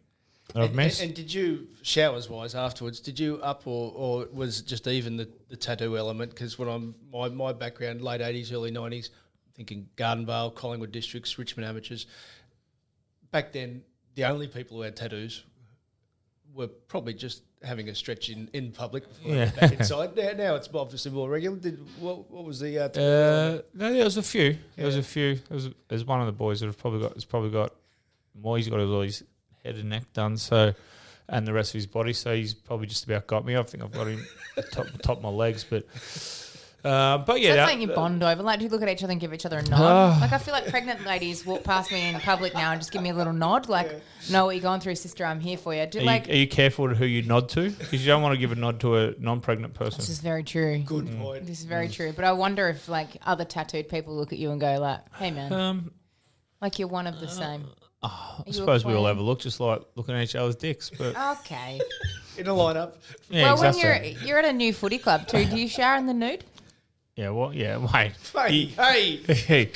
[0.53, 1.01] that I've And, missed.
[1.01, 2.99] and, and did you showers wise afterwards?
[2.99, 6.31] Did you up or, or was it just even the, the tattoo element?
[6.31, 9.10] Because when I'm my, my background late eighties, early nineties,
[9.55, 12.05] thinking Gardenvale, Collingwood districts, Richmond amateurs.
[13.31, 13.84] Back then,
[14.15, 15.45] the only people who had tattoos
[16.53, 19.52] were probably just having a stretch in, in public before Yeah.
[19.52, 20.15] back inside.
[20.15, 21.58] Now, now it's obviously more regular.
[21.58, 24.58] Did what, what was the uh, Uh, no, there was a few.
[24.76, 25.36] There was a few.
[25.36, 27.13] There was, there's one of the boys that have probably got.
[27.13, 27.74] Has probably got
[28.36, 28.58] more.
[28.58, 29.24] He's got all his
[29.63, 30.38] head and neck done.
[30.38, 30.74] So,
[31.30, 32.13] and the rest of his body.
[32.13, 33.56] So he's probably just about got me.
[33.56, 34.26] I think I've got him
[34.71, 35.63] top top of my legs.
[35.63, 35.86] But,
[36.84, 38.41] uh, but yeah, so that's that- something you bond over.
[38.44, 39.80] Like, do you look at each other and give each other a nod?
[39.80, 40.17] Ah.
[40.20, 43.02] like, I feel like pregnant ladies walk past me in public now and just give
[43.02, 43.70] me a little nod.
[43.70, 45.26] Like, know what you're going through, sister.
[45.26, 45.86] I'm here for you.
[45.86, 47.70] Do Are, like you, are you careful to who you nod to?
[47.70, 49.98] Because you don't want to give a nod to a non-pregnant person.
[50.00, 50.80] this is very true.
[50.80, 51.22] Good Mm.
[51.22, 51.46] point.
[51.46, 52.13] This is very true.
[52.13, 55.32] But I wonder if like other tattooed people look at you and go like, "Hey
[55.32, 55.91] man, Um,
[56.62, 57.65] like you're one of the same."
[58.04, 59.15] I suppose we all clan?
[59.15, 60.89] have a look, just like looking at each other's dicks.
[60.89, 61.80] But Okay.
[62.38, 62.94] In a lineup.
[63.30, 63.84] yeah, well, exactly.
[63.84, 66.44] when you're you're at a new footy club too, do you shower in the nude?
[67.15, 68.13] Yeah, well, yeah, wait.
[68.34, 69.71] Hey, hey, Hey,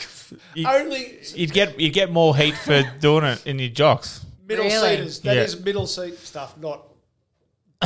[0.53, 4.25] you, only you'd get you get more heat for doing it in your jocks.
[4.47, 4.95] middle Really?
[4.97, 5.19] seaters.
[5.21, 5.43] That Yeah.
[5.43, 6.83] is middle seat stuff, not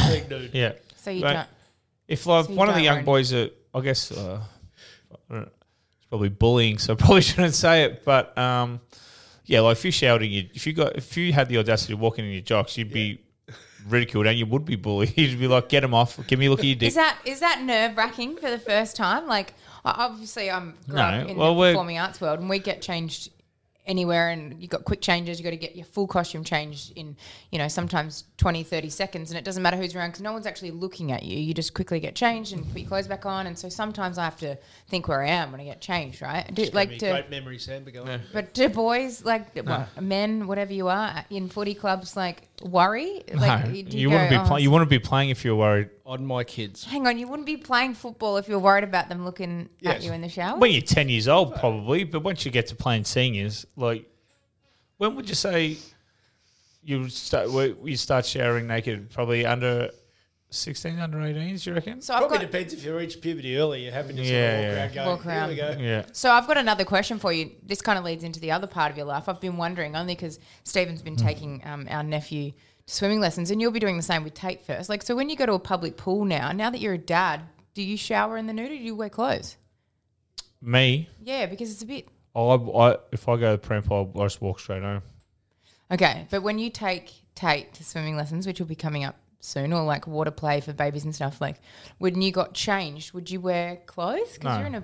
[0.07, 0.51] big nude.
[0.53, 0.73] Yeah.
[0.97, 1.33] So you Right.
[1.33, 1.47] don't.
[2.07, 4.41] If like So you one of the don't young run- boys that I guess uh,
[5.11, 5.49] I don't know,
[5.97, 8.79] it's probably bullying, so I probably shouldn't say it, but um,
[9.45, 11.93] yeah, like if you showered in your, if you got if you had the audacity
[11.93, 13.19] of walking in your jocks, you'd be
[13.87, 15.13] ridiculed and you would be bullied.
[15.17, 16.87] You'd be like, get him off, give me a look at your dick.
[16.89, 19.27] Is that is that nerve wracking for the first time?
[19.27, 19.53] Like,
[19.85, 22.81] obviously, I'm grew No, up in well, the we're- performing arts world, and we get
[22.81, 23.31] changed
[23.85, 27.15] anywhere and you've got quick changes you've got to get your full costume changed in
[27.51, 30.45] you know sometimes 20 30 seconds and it doesn't matter who's around because no one's
[30.45, 33.47] actually looking at you you just quickly get changed and put your clothes back on
[33.47, 34.55] and so sometimes i have to
[34.89, 37.83] think where i am when i get changed right do, like Great memory, Sam.
[37.83, 38.21] But go on.
[38.31, 43.67] but do boys like what, men whatever you are in footy clubs like worry like
[43.67, 44.63] no, do you, go, wouldn't be "Oh, playing.
[44.63, 45.89] You wouldn't be playing if you were worried.
[46.05, 46.83] On my kids.
[46.83, 50.11] hang on you wouldn't be playing football if you're worried about them looking at you
[50.11, 53.05] in the shower When you're ten years old, probably, but once you get to playing
[53.05, 54.09] seniors, like
[54.97, 55.77] when would you say
[56.83, 57.51] you start?
[57.51, 59.91] where You start showering naked, probably under
[60.49, 62.01] sixteen, under 18s, You reckon?
[62.01, 63.83] so i've Probably got depends if you reach puberty early.
[63.83, 64.75] You're having to sort Yeah, of walk yeah.
[64.79, 65.55] around going, Walk around.
[65.55, 65.81] here we go.
[65.81, 66.05] Yeah.
[66.11, 67.51] So I've got another question for you.
[67.63, 69.29] This kind of leads into the other part of your life.
[69.29, 73.61] I've been wondering only because Stephen's been taking um, our nephew to swimming lessons, and
[73.61, 74.89] you'll be doing the same with Tate first.
[74.89, 77.41] Like, so when you go to a public pool now, now that you're a dad,
[77.75, 79.55] do you shower in the nude or do you wear clothes?
[80.61, 84.11] Me, Yeah, because it's a bit I, I if I go to the prem, I'll
[84.15, 85.01] I'll just walk straight home.
[85.91, 86.27] okay.
[86.29, 89.83] But when you take Tate to swimming lessons, which will be coming up soon, or
[89.83, 91.57] like water play for babies and stuff, like
[91.97, 94.33] when you got changed, would you wear clothes?
[94.33, 94.57] Because No.
[94.59, 94.83] you're in a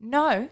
[0.00, 0.48] no,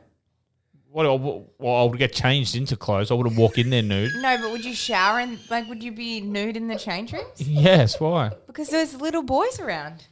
[0.90, 1.04] What?
[1.06, 3.10] I- Well, I would get changed into clothes.
[3.10, 4.12] I wouldn't walk in there nude.
[4.16, 4.38] no.
[4.38, 7.40] But would you shower and like would you be nude in the change rooms?
[7.40, 8.00] Yes.
[8.00, 8.30] Why?
[8.46, 10.06] Because there's little boys around.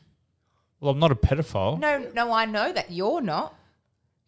[0.81, 1.79] Well, I'm not a pedophile.
[1.79, 3.55] No, no, I know that you're not.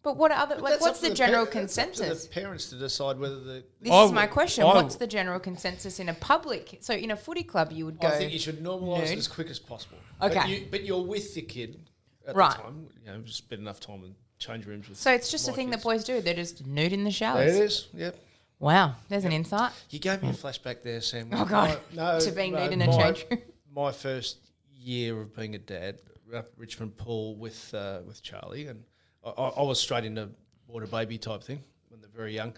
[0.01, 0.81] But what other But like?
[0.81, 2.23] What's up to the general par- that's up to consensus?
[2.25, 3.63] the parents to decide whether the.
[3.81, 4.63] This I is my question.
[4.63, 6.77] I What's the general consensus in a public?
[6.81, 8.07] So in a footy club, you would go.
[8.07, 9.97] I think you should normalise it as quick as possible.
[10.21, 10.35] Okay.
[10.35, 11.79] But, you, but you're with your kid
[12.25, 12.55] at Right.
[12.55, 12.87] the time.
[13.05, 14.97] You know, just spend enough time in change rooms with.
[14.97, 16.21] so it's just a my thing that boys do.
[16.21, 17.55] They're just nude in the There showers.
[17.57, 17.87] it is.
[17.93, 18.15] Yep.
[18.59, 19.71] Wow, there's an insight.
[19.89, 21.29] You gave me a flashback there, Sam.
[21.31, 21.79] Oh, God.
[21.95, 23.39] My- no, To being no, neat in a change room.
[23.73, 24.37] My first
[24.77, 25.99] year of being a dad,
[26.33, 28.83] up at Richmond Pool with uh, with Charlie, and
[29.23, 30.29] I, I I was straight into
[30.67, 32.53] water baby type thing when they're very young,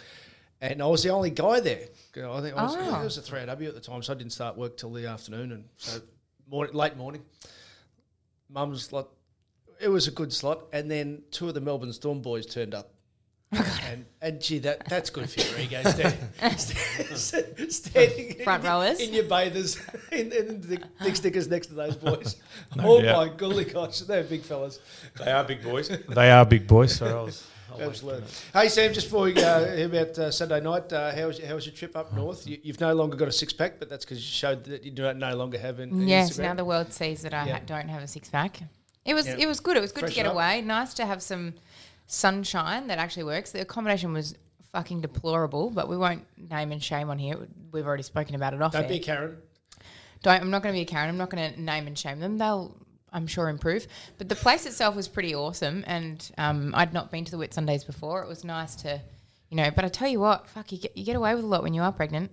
[0.62, 1.88] and I was the only guy there.
[2.16, 3.02] I think I was, Oh.
[3.02, 5.06] it was a three AW at the time, so I didn't start work till the
[5.08, 6.00] afternoon, and so
[6.50, 7.24] morning, late morning.
[8.50, 9.08] Mum's like,
[9.80, 12.94] it was a good slot, and then two of the Melbourne Storm boys turned up.
[13.52, 15.82] And, and gee, that, that's good for your ego.
[15.84, 19.00] Standing, standing Front in, rowers.
[19.02, 19.78] in your bathers,
[20.12, 22.38] in, in the dick stickers next to those boys.
[22.80, 23.28] oh doubt.
[23.28, 24.80] my golly gosh, they're big fellas.
[25.18, 25.90] They are big boys.
[26.10, 26.96] they are big boys.
[26.96, 27.48] So I was.
[27.80, 28.24] Absolutely.
[28.54, 31.56] Hey Sam, just before we go hear about uh, Saturday night, uh, how was how
[31.56, 32.46] was your trip up north?
[32.46, 34.92] You, you've no longer got a six pack, but that's because you showed that you
[34.92, 36.42] do not no longer have an, an Yes, Instagram.
[36.44, 37.54] now the world sees that I Yeah.
[37.54, 38.60] ha- don't have a six pack.
[39.06, 39.38] It was Yeah.
[39.40, 39.78] it was good.
[39.78, 40.34] It was good to get up.
[40.34, 40.62] away.
[40.62, 41.54] Nice to have some
[42.12, 43.52] sunshine that actually works.
[43.52, 44.36] The accommodation was
[44.74, 47.38] fucking deplorable, but we won't name and shame on here.
[47.72, 48.90] We've already spoken about it off Don't air.
[48.90, 49.38] be a Karen.
[50.22, 50.42] Don't.
[50.42, 51.10] I'm not going to be a Karen.
[51.10, 52.38] I'm not going to name and shame them.
[52.38, 52.76] They'll,
[53.12, 53.88] I'm sure, improve.
[54.18, 57.86] But the place itself was pretty awesome, and um, I'd not been to the Whitsundays
[57.86, 58.22] before.
[58.24, 59.02] It was nice to,
[59.50, 59.72] you know.
[59.72, 61.74] But I tell you what, fuck, you get you get away with a lot when
[61.74, 62.32] you are pregnant.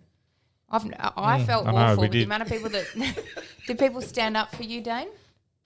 [0.71, 0.85] I've,
[1.17, 2.87] I felt I know, awful we with the amount of people that
[3.67, 5.09] did people stand up for you, Dane?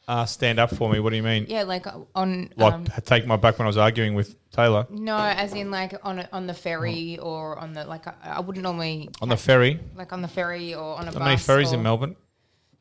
[0.08, 0.98] Uh, stand up for me.
[0.98, 1.46] What do you mean?
[1.48, 4.84] Yeah, like uh, on Like um, take my back when I was arguing with Taylor
[4.90, 8.40] no, as in like on a, on the ferry or on the like I, I
[8.40, 9.78] wouldn't normally on the ferry.
[9.94, 11.20] like on the ferry or on a How bus.
[11.20, 12.16] many ferries or- in Melbourne?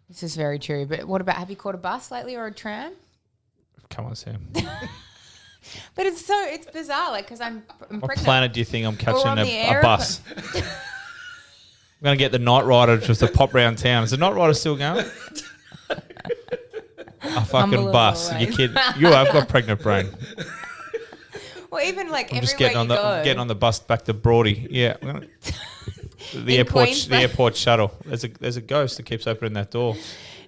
[0.09, 0.85] This is very true.
[0.87, 2.93] But what about have you caught a bus lately or a tram?
[3.89, 4.47] Come on, Sam.
[5.95, 8.25] But it's so it's bizarre, like because I'm, I'm What pregnant.
[8.25, 10.19] planet do you think I'm catching a, a bus?
[10.55, 14.03] I'm going to get the night rider just to pop round town.
[14.03, 15.05] Is the night rider still going?
[17.23, 18.33] A fucking bus.
[18.39, 18.71] You kid?
[18.97, 20.09] You have got pregnant brain.
[21.69, 24.13] Well, even like I'm just getting on the I'm getting on the bus back to
[24.13, 24.67] Broady.
[24.69, 24.97] Yeah.
[26.33, 27.21] The In airport, the Queensland.
[27.23, 27.91] airport shuttle.
[28.05, 29.95] There's a there's a ghost that keeps opening that door.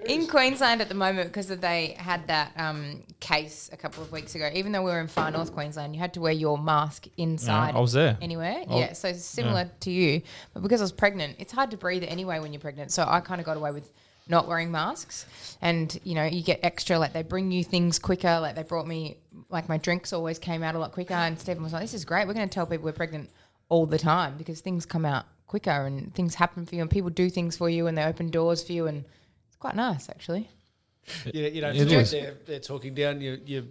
[0.05, 4.33] in Queensland at the moment because they had that um, case a couple of weeks
[4.36, 4.49] ago.
[4.53, 7.73] Even though we were in far north Queensland, you had to wear your mask inside.
[7.75, 8.17] I was there.
[8.21, 8.93] Anywhere, I was- yeah.
[8.93, 10.21] So similar to you,
[10.53, 12.91] but because I was pregnant, it's hard to breathe anyway when you're pregnant.
[12.91, 13.91] So I kind of got away with
[14.27, 15.25] not wearing masks,
[15.62, 16.97] and you know you get extra.
[16.99, 18.39] Like they bring you things quicker.
[18.39, 19.17] Like they brought me
[19.49, 21.13] like my drinks always came out a lot quicker.
[21.13, 22.27] And Stephen was like, "This is great.
[22.27, 23.29] We're going to tell people we're pregnant
[23.69, 27.09] all the time because things come out quicker and things happen for you and people
[27.09, 29.05] do things for you and they open doors for you and
[29.47, 30.49] it's quite nice actually."
[31.33, 33.63] You, you don't It feel like they're, they're talking down your, your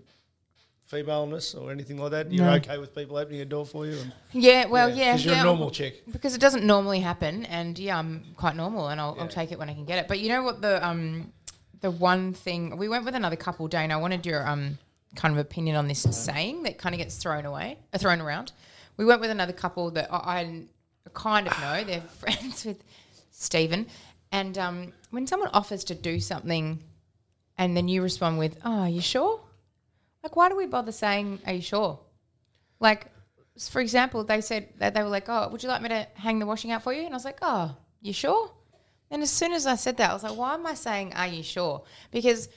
[0.92, 2.31] femaleness or anything like that.
[2.31, 2.52] You're No.
[2.55, 3.96] okay with people opening a door for you.
[3.98, 6.02] And, Yeah, well, yeah, Because you're yeah, a normal chick.
[6.12, 9.59] because it doesn't normally happen, and yeah, I'm quite normal, and I'll, I'll take it
[9.59, 10.07] when I can get it.
[10.09, 11.33] But you know what the um
[11.81, 13.90] the one thing we went with another couple, Dane.
[13.90, 14.78] I wanted your um
[15.16, 18.52] kind of opinion on this saying that kind of gets thrown away, uh, thrown around.
[18.98, 20.62] We went with another couple that I, I
[21.14, 21.85] kind of know.
[21.85, 22.85] They're friends with
[23.31, 23.87] Stephen,
[24.31, 26.83] and um, when someone offers to do something,
[27.59, 29.40] and then you respond with, "Oh, are you sure?"
[30.22, 31.98] Like, why do we bother saying, "Are you sure?"
[32.80, 33.06] Like,
[33.70, 36.38] for example, they said that they were like, "Oh, would you like me to hang
[36.38, 38.50] the washing out for you?" And I was like, "Oh, you sure?"
[39.11, 41.26] And as soon as I said that, I was like, "Why am I saying are
[41.26, 42.48] you sure?" Because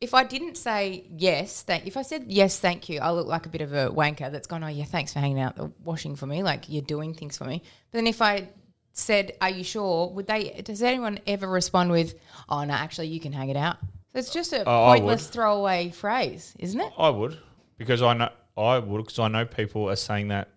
[0.00, 1.86] if I didn't say yes, thank.
[1.86, 4.46] If I said yes, thank you, I look like a bit of a wanker that's
[4.46, 4.62] gone.
[4.62, 6.42] Oh yeah, thanks for hanging out the washing for me.
[6.42, 7.62] Like you're doing things for me.
[7.90, 8.48] But then if I
[8.92, 10.60] said, "Are you sure?" Would they?
[10.62, 12.14] Does anyone ever respond with,
[12.48, 13.78] "Oh no, actually, you can hang it out"?
[14.16, 14.98] So it's just a Oh, I would.
[15.00, 16.90] pointless throwaway phrase, isn't it?
[16.96, 17.36] I would
[17.76, 20.48] because I know I would because I know people are saying that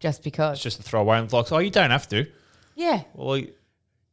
[0.00, 0.56] Just because.
[0.56, 2.26] it's just a throwaway and it's like, oh, you don't have to.
[2.74, 3.02] yeah.
[3.12, 3.52] Well, you-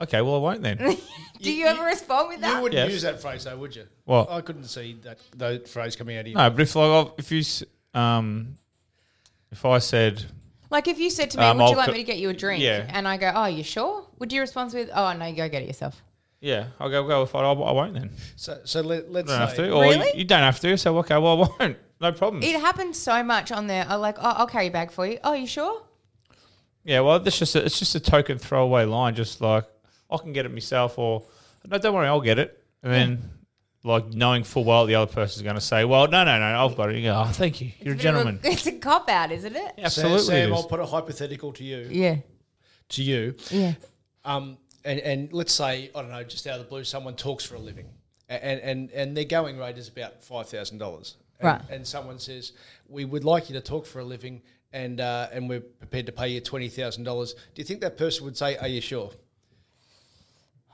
[0.02, 0.78] okay, well, I won't then.
[1.42, 2.56] Do you, ever respond with that?
[2.58, 2.92] You wouldn't Yes.
[2.92, 3.86] use that phrase though, would you?
[4.04, 4.30] What?
[4.30, 6.36] I couldn't see that, that phrase coming out of you.
[6.36, 8.58] no, but if like I've- if you s- um
[9.50, 10.26] if I said
[10.70, 12.18] Like if you said to me, Um, "Would you I'll like co- me to get
[12.18, 12.86] you a drink?" Yeah.
[12.90, 15.62] and I go, "Oh, you sure?" Would you respond with, "Oh, no, you go get
[15.62, 16.02] it yourself"?
[16.44, 18.12] Yeah, I'll go go if I, I won't then.
[18.36, 20.08] So, so let, let's I don't have say to, or Really?
[20.08, 20.78] you, you don't have to.
[20.78, 21.78] So okay, well, I won't.
[22.02, 22.44] No problem.
[22.44, 23.86] It happens so much on there.
[23.88, 25.82] I like, "Oh, I'll carry a bag for you." Oh, you sure?
[26.84, 29.16] Yeah, well, that's just a, it's just a token throwaway line.
[29.16, 29.64] Just like
[30.12, 31.24] I can get it myself, or
[31.66, 32.62] no, don't worry, I'll get it.
[32.84, 33.30] And then,
[33.86, 36.76] like knowing full well the other person's going to say, "Well, no, no, no, I've
[36.76, 38.74] got it." You go, "Oh, thank you, you're a It's bit of gentleman." it's a
[38.74, 39.72] cop out, isn't it?
[39.78, 41.88] Yeah, Absolutely, Sam, Sam it I'll put a hypothetical to you.
[41.90, 42.18] Yeah.
[42.90, 43.76] To you, Yeah.
[44.26, 47.44] um, and, and let's say I don't know, just out of the blue, someone talks
[47.46, 47.88] for a living,
[48.30, 51.16] and and and their going rate is about five thousand dollars.
[51.42, 51.62] Right.
[51.70, 52.54] And someone says,
[52.88, 54.42] "We would like you to talk for a living,
[54.72, 57.98] and uh, and we're prepared to pay you twenty thousand dollars." Do you think that
[57.98, 59.12] person would say, "Are you sure?"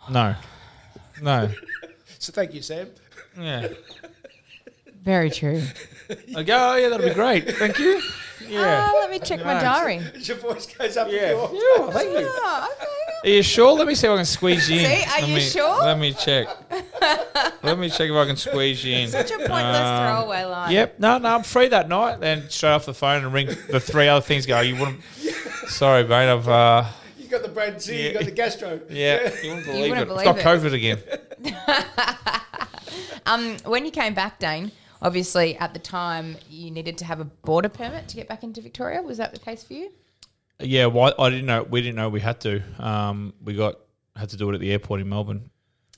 [0.10, 0.36] No,
[1.22, 1.50] no,
[2.20, 2.90] So thank you, Sam.
[3.40, 3.68] yeah.
[5.02, 5.62] Very true.
[6.36, 7.50] I go, oh yeah, that'll be great.
[7.56, 8.02] Thank you.
[8.48, 8.90] Yeah.
[8.90, 10.02] Ah, let me check my diary.
[10.20, 11.32] Your voice goes up Yeah.
[11.36, 11.52] if.
[11.54, 12.28] Yeah, thank you.
[12.30, 12.86] Oh, okay.
[13.24, 13.74] Are you sure?
[13.74, 14.86] Let me see if I can squeeze you in.
[14.86, 15.84] See, are Let you me- sure?
[15.84, 16.48] Let me check.
[17.64, 19.10] let me check if I can squeeze you in.
[19.10, 20.72] Such a pointless Um, throwaway line.
[20.72, 21.00] Yep.
[21.00, 22.20] No, no, I'm free that night.
[22.22, 24.46] Then straight off the phone and ring the three other things.
[24.46, 24.62] Go.
[24.62, 25.02] You wouldn't.
[25.68, 26.32] Sorry, mate.
[26.32, 26.48] I've.
[26.48, 26.86] uh
[27.18, 28.14] You got the brain C, you Yeah.
[28.14, 28.80] got the gastro.
[28.90, 29.30] Yeah.
[29.44, 30.14] You wouldn't believe wouldn't it.
[30.14, 31.00] It's got believe COVID again.
[33.26, 34.72] Um, when you came back, Dane,
[35.04, 38.60] obviously at the time you needed to have a border permit to get back into
[38.60, 39.04] Victoria.
[39.04, 39.92] Was that the case for you?
[40.60, 40.88] Yeah.
[40.88, 41.64] Well, I didn't know.
[41.64, 42.62] We didn't know we had to.
[42.80, 43.76] Um, we got
[44.16, 45.50] had to do it at the airport in Melbourne.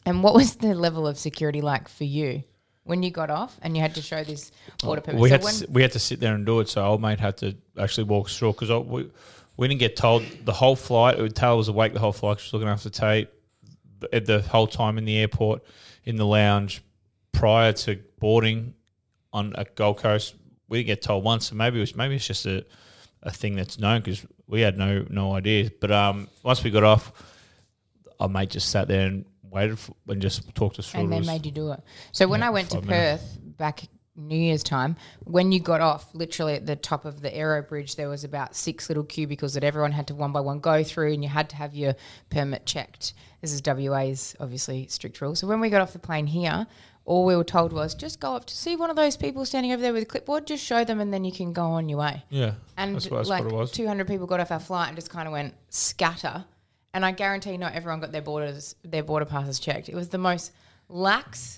[0.06, 2.44] And what was the level of security like for you
[2.84, 4.52] when you got off and you had to show this
[4.84, 5.22] border permit?
[5.22, 6.70] We So had to, sit- we had to sit there and do it.
[6.70, 9.10] So old mate had to actually walk through because we
[9.58, 11.36] we didn't get told the whole flight.
[11.36, 12.40] Taylor was awake the whole flight.
[12.40, 13.30] She was looking after Tate
[14.00, 15.62] the, the whole time in the airport,
[16.04, 16.82] in the lounge,
[17.32, 18.74] prior to boarding
[19.34, 20.36] on a Gold Coast.
[20.68, 21.50] We didn't get told once.
[21.50, 22.66] So maybe it was maybe it's just a,
[23.22, 25.72] a thing that's known because we had no no idea.
[25.80, 27.12] But um, once we got off,
[28.20, 31.02] our mate just sat there and waited for, and just talked us through.
[31.02, 31.80] and It they made you do it.
[32.12, 33.24] So when Yeah, I went to minutes.
[33.24, 33.84] Perth back
[34.16, 37.96] New Year's time, when you got off, literally at the top of the Aero Bridge,
[37.96, 41.14] there was about six little cubicles that everyone had to one by one go through,
[41.14, 41.96] and you had to have your
[42.30, 43.14] permit checked.
[43.40, 45.34] This is WA's obviously strict rule.
[45.36, 46.68] So when we got off the plane here,
[47.12, 49.74] all we were told was just go up to see one of those people standing
[49.74, 52.00] over there with a clipboard, just show them, and then you can go on your
[52.00, 52.24] way.
[52.30, 53.72] yeah, And that's what, that's like what it was.
[53.72, 56.46] 200 people got off our flight and just kind of went scatter.
[56.94, 59.90] And I guarantee not everyone got their borders, their border passes checked.
[59.90, 60.52] It was the most
[60.88, 61.58] lax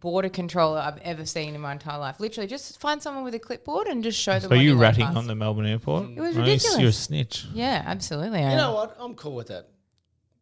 [0.00, 2.20] border controller I've ever seen in my entire life.
[2.20, 4.50] Literally, just find someone with a clipboard and just show them.
[4.50, 5.16] So on you your ratting pass.
[5.16, 6.10] on the Melbourne airport?
[6.10, 7.46] It was you- You're a snitch.
[7.54, 8.38] Yeah, absolutely.
[8.40, 8.56] I You am.
[8.58, 8.96] know what?
[9.00, 9.68] I'm cool with that.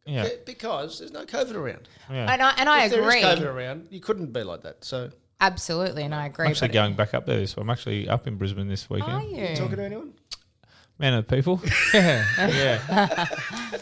[0.04, 0.28] Yeah.
[0.44, 1.88] Because there's no COVID around.
[2.10, 2.32] yeah.
[2.32, 3.22] And I and I if there is agree.
[3.22, 4.84] COVID around, you couldn't be like that.
[4.84, 5.10] So,
[5.40, 6.46] Absolutely, and I agree.
[6.46, 7.46] I'm actually but- going back up there.
[7.46, 9.12] So I'm actually up in Brisbane this weekend.
[9.12, 9.48] Are weekend.
[9.50, 9.56] you?
[9.56, 10.12] talking to anyone?
[10.98, 11.60] Man of the people.
[11.94, 12.24] yeah.
[12.48, 13.78] Yeah.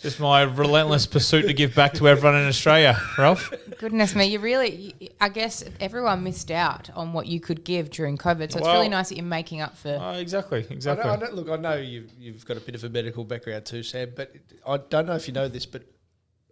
[0.00, 3.52] Just my relentless pursuit to give back to everyone in Australia, Ralph.
[3.78, 4.94] Goodness me, you really.
[5.00, 8.52] you- I guess everyone missed out on what you could give during COVID.
[8.52, 9.98] So it's really nice that you're making up for.
[10.00, 10.64] Oh, exactly.
[10.70, 11.04] I Exactly.
[11.04, 13.64] know, I know, look, I know you've, you've got a bit of a medical background
[13.66, 14.32] too, Sam, but
[14.66, 15.82] I don't know if you know this, but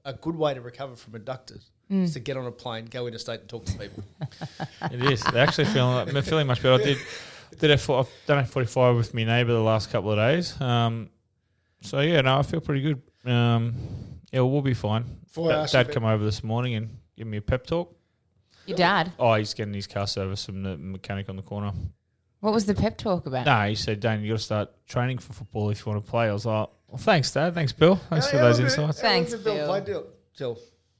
[0.04, 3.40] a good way to recover from abductors is to get on a plane, go interstate
[3.40, 4.02] and talk to people.
[4.92, 5.22] It is.
[5.22, 6.80] They're actually feeling I'm feeling much better.
[6.82, 6.98] I did
[7.60, 10.60] did a for, I've done a 45 with my neighbour the last couple of days.
[10.60, 11.10] Um,
[11.82, 13.02] so yeah, no, I feel pretty good.
[13.26, 13.74] Um,
[14.32, 15.04] yeah, we'll be fine.
[15.24, 17.42] Before I Dad, ask you Dad about- come over this morning and give me a
[17.42, 17.94] pep talk.
[18.66, 19.12] Your dad.
[19.18, 21.72] Oh, he's getting his car service from the mechanic on the corner.
[22.40, 23.46] What was the pep talk about?
[23.46, 26.10] No, he said, Dane, you got to start training for football if you want to
[26.10, 26.28] play.
[26.28, 27.54] I was like, well, thanks, Dad.
[27.54, 27.96] Thanks, Bill.
[27.96, 29.00] Thanks for How those long insights.
[29.00, 29.66] Thanks, Bill.
[29.68, 30.58] play Till, till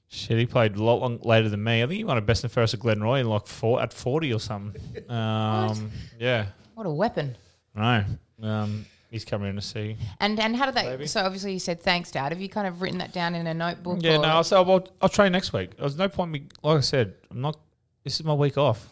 [0.08, 1.82] Shit, he played a lot long, later than me.
[1.82, 4.32] I think he won a best and fairest at Glenroy in like four, at 40
[4.32, 4.80] or something.
[5.10, 7.36] Um, yeah, What a weapon.
[7.74, 8.04] I
[8.40, 8.48] know.
[8.48, 9.96] Um, he's coming in to see.
[10.20, 10.86] And and how did that?
[10.86, 11.06] Maybe.
[11.06, 12.32] So obviously you said thanks, Dad.
[12.32, 13.98] Have you kind of written that down in a notebook?
[14.00, 15.76] Yeah, no, I'll, say, I'll, I'll train next week.
[15.76, 17.58] There's no point me, like I said, I'm not,
[18.04, 18.88] this is my week off.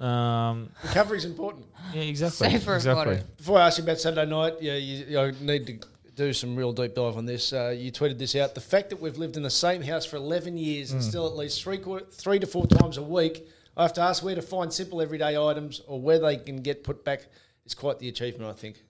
[0.00, 1.66] Um, is important.
[1.94, 2.50] yeah, exactly.
[2.58, 2.90] Super exactly.
[2.90, 3.36] important.
[3.36, 5.78] Before I ask you about Saturday night, yeah, you, you need to
[6.16, 7.52] do some real deep dive on this.
[7.52, 8.54] Uh, you tweeted this out.
[8.56, 10.96] The fact that we've lived in the same house for 11 years Hmm.
[10.96, 13.46] and still at least three, quar- three to four times a week,
[13.76, 16.84] I have to ask where to find simple everyday items or where they can get
[16.84, 17.26] put back
[17.64, 18.82] is quite the achievement, I think.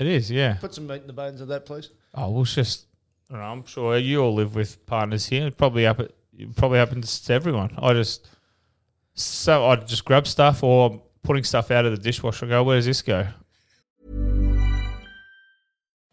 [0.00, 0.54] It is, yeah.
[0.54, 1.90] Put some meat in the bones of that, please.
[2.14, 2.86] Oh, well, it's just,
[3.28, 5.48] I don't know, I'm sure you all live with partners here.
[5.48, 6.14] It probably up, it
[6.56, 7.74] probably happens to everyone.
[7.76, 8.26] I just,
[9.12, 12.64] so I just grab stuff or I'm putting stuff out of the dishwasher and go,
[12.64, 13.26] where does this go?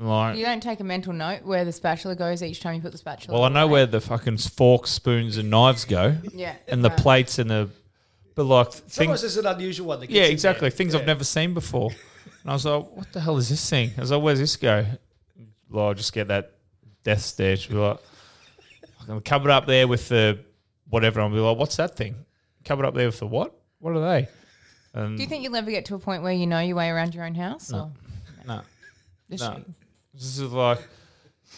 [0.00, 2.92] Like, You don't take a mental note where the spatula goes each time you put
[2.92, 3.34] the spatula.
[3.36, 3.72] well, I know away?
[3.72, 6.54] where the fucking forks, spoons, and knives go, Yeah.
[6.68, 6.98] and the right.
[6.98, 7.68] plates and the,
[8.36, 9.20] but like Sometimes things.
[9.22, 9.98] there's an unusual one.
[10.00, 10.68] That gets Yeah, in exactly.
[10.68, 10.76] there.
[10.76, 11.00] Things Yeah.
[11.00, 11.90] I've never seen before.
[12.42, 13.90] And I was like, what the hell is this thing?
[13.98, 14.86] I was like, where's this go?
[15.68, 16.52] Well, I'll just get that
[17.02, 17.56] death stare.
[17.56, 17.98] She'll be like,
[19.08, 20.38] I'm covered up there with the
[20.88, 21.20] whatever.
[21.20, 22.14] I'll be like, what's that thing?
[22.64, 23.52] Covered up there with the what?
[23.80, 24.28] What are they?
[24.94, 26.88] And Do you think you'll ever get to a point where you know your way
[26.88, 27.72] around your own house?
[27.72, 27.90] Or
[28.46, 28.62] no,
[29.28, 29.54] This no.
[29.54, 29.66] shit?
[30.14, 30.78] This is like,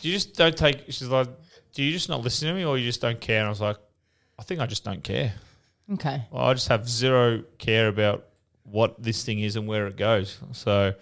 [0.00, 0.84] do you just don't take?
[0.88, 1.28] She's like,
[1.72, 3.38] do you just not listen to me, or you just don't care?
[3.38, 3.76] And I was like,
[4.38, 5.34] I think I just don't care.
[5.92, 6.24] Okay.
[6.30, 8.26] Well, I just have zero care about
[8.64, 10.38] what this thing is and where it goes.
[10.52, 10.94] So,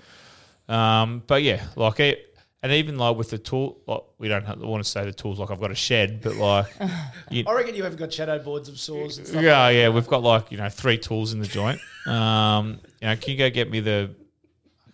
[0.68, 2.27] um, but yeah, like it,
[2.62, 5.38] and even like with the tool, like we don't have, want to say the tools
[5.38, 6.66] like I've got a shed, but like,
[7.30, 9.42] you, I reckon you haven't got shadow boards of saws and stuff.
[9.42, 11.80] yeah, yeah, we've got like you know three tools in the joint.
[12.06, 14.10] Um, you know, can you go get me the?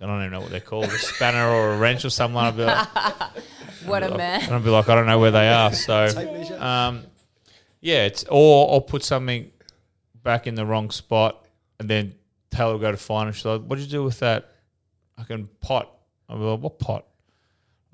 [0.01, 2.37] I don't even know what they're called, a spanner or a wrench or something.
[2.37, 2.89] I'd be like,
[3.87, 4.53] What a and man.
[4.53, 5.73] I'd be like, I don't know where they are.
[5.75, 6.07] So,
[6.59, 7.05] um,
[7.81, 9.51] yeah, it's or I'll put something
[10.23, 11.47] back in the wrong spot,
[11.79, 12.15] and then
[12.51, 13.35] Taylor will go to find it.
[13.35, 14.51] She's like, "What did you do with that
[15.17, 15.91] I can pot?"
[16.29, 17.07] I'm like, "What pot?"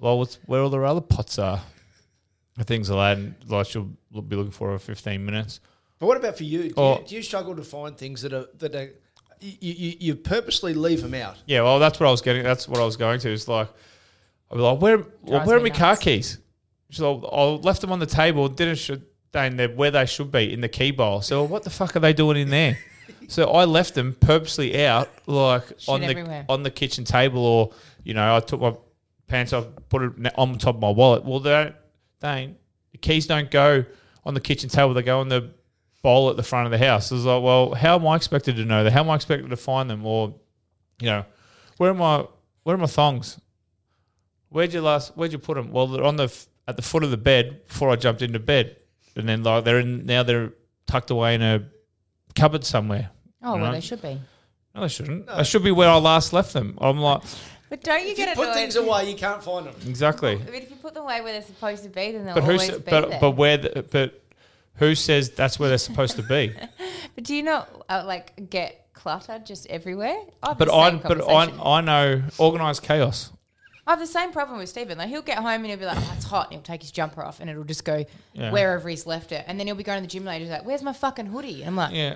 [0.00, 1.60] Well, what's where all the other pots are,
[2.56, 3.48] and things like that.
[3.50, 5.60] Like she'll be looking for her 15 minutes.
[5.98, 6.70] But what about for you?
[6.70, 6.98] Do, Oh.
[7.00, 7.06] you?
[7.06, 8.90] do you struggle to find things that are that are
[9.40, 11.36] you, you, you purposely leave them out?
[11.46, 12.42] Yeah, well, that's what I was getting.
[12.42, 13.30] That's what I was going to.
[13.30, 13.68] Is like,
[14.50, 16.02] I'll be like, "Where, well, Drives where are me my car nuts.
[16.02, 16.38] keys?"
[16.90, 18.48] She's like, "I left them on the table.
[18.48, 21.62] Didn't should they in there where they should be in the key bowl." So what
[21.62, 22.78] the fuck are they doing in there?
[23.28, 26.46] so I left them purposely out, like on the everywhere.
[26.48, 27.70] on the kitchen table, or
[28.02, 28.74] you know, I took my
[29.30, 31.24] pants off, put it on top of my wallet.
[31.24, 31.74] Well, they don't,
[32.20, 32.56] they ain't,
[32.92, 33.84] the keys don't go
[34.24, 34.92] on the kitchen table.
[34.92, 35.50] They go on the
[36.02, 37.10] bowl at the front of the house.
[37.12, 38.92] It's like, well, how am I expected to know that?
[38.92, 40.04] How am I expected to find them?
[40.04, 40.34] Or,
[41.00, 41.24] you know,
[41.78, 42.26] where are my
[42.64, 43.40] where are my thongs?
[44.50, 45.12] Where'd you last?
[45.16, 45.70] Where'd you put them?
[45.72, 46.32] Well, they're on the
[46.68, 48.76] at the foot of the bed before I jumped into bed,
[49.16, 50.52] and then like they're in now they're
[50.86, 51.66] tucked away in a
[52.34, 53.10] cupboard somewhere.
[53.42, 53.74] Oh, You well, know?
[53.76, 54.20] they should be.
[54.74, 55.26] No, they shouldn't.
[55.26, 56.76] They should be where I last left them.
[56.80, 57.22] I'm like,
[57.70, 58.54] But don't you If you get put annoyed?
[58.56, 59.74] things away, you can't find them.
[59.86, 60.32] exactly.
[60.32, 62.44] I mean, if you put them away where they're supposed to be, then they'll But
[62.44, 62.52] who?
[62.52, 63.20] always sa- be But there.
[63.20, 63.56] but where?
[63.56, 64.20] The, but
[64.74, 66.52] who says that's where they're supposed to be?
[67.14, 70.16] But do you not uh, like get clutter just everywhere?
[70.42, 71.60] I have But the I same but conversation.
[71.60, 73.32] I I know organized chaos.
[73.86, 74.96] I have the same problem with Stephen.
[74.98, 76.92] Like he'll get home and he'll be like, "Oh, it's hot," and he'll take his
[76.92, 78.52] jumper off, and it'll just go Yeah.
[78.52, 79.44] wherever he's left it.
[79.48, 80.44] And then he'll be going to the gym later.
[80.44, 82.14] He's like, "Where's my fucking hoodie?" And I'm like, Yeah.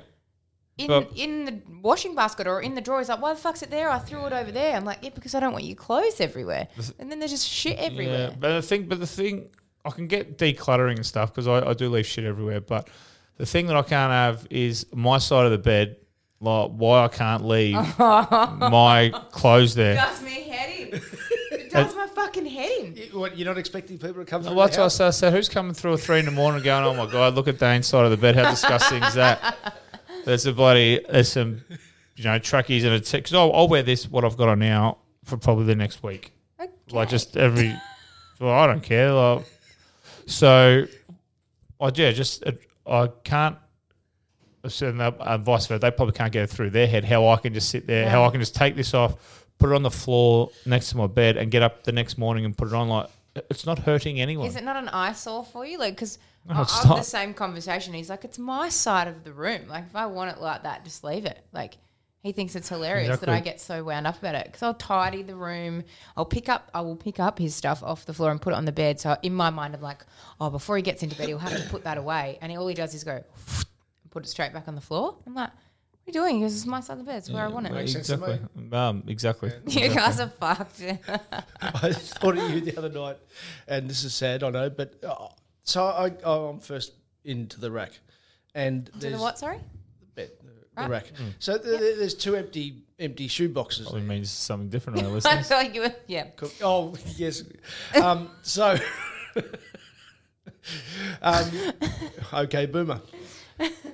[0.79, 3.63] "In but- in the washing basket or in the drawer." He's like, "Why the fuck's
[3.63, 3.91] it there?
[3.91, 6.69] I threw it over there." I'm like, "Yeah, because I don't want your clothes everywhere."
[6.99, 8.31] And then there's just shit everywhere.
[8.31, 9.51] Yeah, but the thing, but the thing,
[9.85, 12.61] I can get decluttering and stuff because I, I do leave shit everywhere.
[12.61, 12.89] But
[13.37, 15.97] the thing that I can't have is my side of the bed.
[16.41, 19.95] Like why I can't leave my clothes there.
[19.95, 21.01] Does me head in.
[21.53, 22.97] It does my fucking head in.
[22.97, 24.97] You, what, you're not expecting people to come through Well, the that's what I house?
[24.97, 25.07] said.
[25.07, 27.49] I said, who's coming through at three in the morning going, oh my God, look
[27.49, 28.35] at Dane's side of the bed.
[28.37, 29.75] How disgusting is that?
[30.25, 31.63] There's a bloody, there's some,
[32.17, 33.25] you know, trackies and a tick.
[33.25, 36.33] Because I'll, I'll wear this, what I've got on now, for probably the next week.
[36.91, 37.75] Like just every,
[38.41, 39.13] well, I don't care.
[39.13, 39.45] Like,
[40.27, 40.87] so,
[41.81, 42.45] I, yeah, just,
[42.87, 43.57] I can't,
[44.81, 47.53] and, uh, vice versa, they probably can't get it through their head how I can
[47.53, 50.51] just sit there, how I can just take this off, put it on the floor
[50.65, 52.89] next to my bed, and get up the next morning and put it on.
[52.89, 53.11] Like
[53.51, 54.47] it's not hurting anyone.
[54.47, 55.79] Is it not an eyesore for you?
[55.79, 57.95] Like, because No, I it's I have the same conversation.
[57.95, 59.63] He's like, it's my side of the room.
[59.69, 61.45] Like, if I want it like that, just leave it.
[61.53, 61.79] Like,
[62.23, 64.47] he thinks it's hilarious that I get so wound up about it.
[64.47, 65.85] Because I'll tidy the room.
[66.17, 68.57] I'll pick up, I will pick up his stuff off the floor and put it
[68.57, 68.99] on the bed.
[68.99, 70.05] So in my mind, I'm like,
[70.41, 72.39] oh, before he gets into bed, he'll have to put that away.
[72.41, 75.17] And he, all he does is go, and put it straight back on the floor.
[75.27, 76.37] I'm like, what are you doing?
[76.37, 77.19] He goes, it's my side of the bed.
[77.19, 77.73] It's where I want it.
[77.73, 78.25] Makes sense to me.
[78.33, 78.79] exactly.
[78.79, 79.53] Um, exactly.
[79.69, 80.83] You guys are fucked.
[81.61, 83.19] I thought of you the other night,
[83.69, 85.29] and this is sad, I know, but uh,
[85.65, 86.93] so I, I'm first
[87.25, 87.93] into the rack,
[88.55, 89.59] and To there's the what, sorry?
[90.15, 90.89] bed, the, Rack?
[90.91, 91.07] rack.
[91.39, 93.87] So th- th- there's two empty empty shoe boxes.
[93.87, 94.09] Probably there.
[94.11, 95.49] means something different on our I listeners.
[95.49, 96.27] thought you were, yeah.
[96.37, 96.51] Cool.
[96.63, 97.43] Oh yes.
[98.01, 98.77] Um, so,
[101.23, 101.51] um,
[102.33, 103.01] okay, boomer.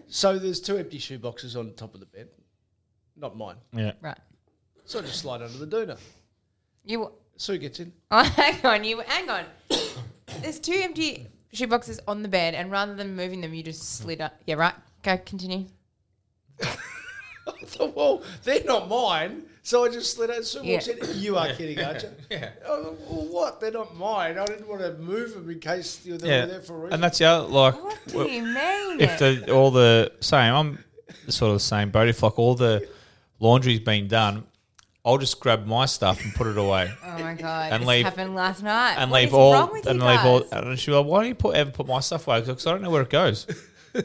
[0.08, 2.28] So there's two empty shoe boxes on top of the bed,
[3.16, 3.56] not mine.
[3.72, 3.92] Yeah.
[4.00, 4.18] Right.
[4.84, 5.98] So I just slide under the doona.
[6.84, 7.92] You Sue gets in.
[8.10, 9.44] Oh, hang on, you hang on.
[10.42, 13.96] There's two empty shoe boxes on the bed, and rather than moving them, you just
[13.98, 14.34] slid up.
[14.46, 14.74] Yeah, right.
[15.02, 15.66] Go continue.
[16.62, 16.66] I
[17.64, 19.44] thought, well, they're not mine.
[19.62, 20.44] So I just slid out.
[20.44, 20.94] Sue walks Yeah.
[20.94, 21.18] in.
[21.20, 22.08] You are kidding, aren't you?
[22.30, 22.50] yeah.
[22.66, 23.60] Oh, well, what?
[23.60, 24.38] They're not mine.
[24.38, 26.40] I didn't want to move them in case you know, they Yeah.
[26.42, 26.94] were there for a reason.
[26.94, 29.00] And that's the other, like, oh, What do you mean?
[29.00, 30.84] if the all the same, I'm
[31.28, 32.08] sort of the same boat.
[32.08, 32.88] If like all the
[33.38, 34.44] laundry's been done,
[35.04, 36.90] I'll just grab my stuff and put it away.
[37.04, 37.72] Oh my god!
[37.72, 38.94] And this leave- happened last night.
[38.98, 40.42] and What leave is all wrong with and you leave all.
[40.52, 42.40] And she was like, "Why don't you put ever put my stuff away?
[42.40, 43.46] Because I don't know where it goes."
[43.94, 44.04] well,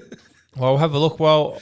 [0.62, 1.20] I'll have a look.
[1.20, 1.62] Well,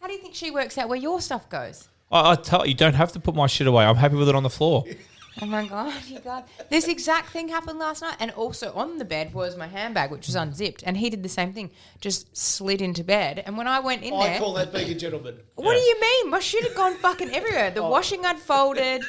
[0.00, 1.88] How do you think she works out where your stuff goes?
[2.10, 3.84] I, I tell you, don't have to put my shit away.
[3.84, 4.84] I'm happy with it on the floor.
[5.40, 6.44] Oh my god, you guys!
[6.70, 10.26] This exact thing happened last night, and also on the bed was my handbag, which
[10.26, 10.42] was hmm.
[10.42, 11.70] unzipped, and he did the same thing,
[12.00, 13.42] just slid into bed.
[13.46, 15.38] And when I went in I there, call that being a gentleman.
[15.54, 16.30] what do you mean?
[16.30, 17.58] My shit had gone fucking everywhere.
[17.68, 17.70] Oh.
[17.70, 19.02] The washing I'd folded,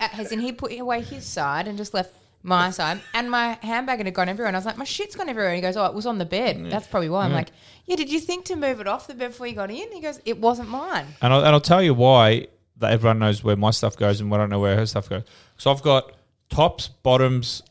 [0.00, 2.12] uh, as in he put away his side and just left
[2.42, 4.48] my side, and my handbag had gone everywhere.
[4.48, 5.50] And I was like, my shit's gone everywhere.
[5.50, 6.56] And he goes, oh, it was on the bed.
[6.56, 6.70] Mm.
[6.70, 7.24] That's probably why.
[7.24, 7.34] I'm mm.
[7.34, 7.50] like,
[7.86, 7.96] yeah.
[7.96, 9.92] Did you think to move it off the bed before you got in?
[9.92, 11.06] He goes, it wasn't mine.
[11.22, 12.48] And I'll, and I'll tell you why
[12.80, 15.08] that everyone knows where my stuff goes and what I don't know where her stuff
[15.08, 15.22] goes.
[15.56, 16.12] So I've got
[16.48, 17.62] tops, bottoms,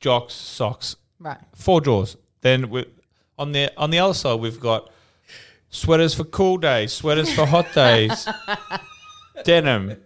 [0.00, 1.36] jocks, socks, Right.
[1.54, 2.16] four drawers.
[2.40, 2.86] Then we,
[3.38, 4.90] on the on the other side, we've got
[5.68, 8.26] sweaters for cool days, sweaters for hot days,
[9.44, 9.96] denim,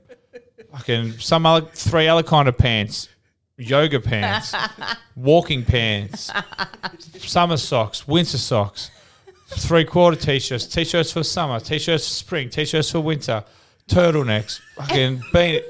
[0.73, 3.09] fucking some other three other kind of pants,
[3.57, 4.55] yoga pants,
[5.17, 6.31] walking pants,
[7.19, 8.91] summer socks, winter socks,
[9.49, 13.45] three quarter t-shirts, t-shirts for summer, t-shirts for spring, t-shirts for winter,
[13.89, 14.61] turtlenecks.
[14.77, 15.63] Fucking being,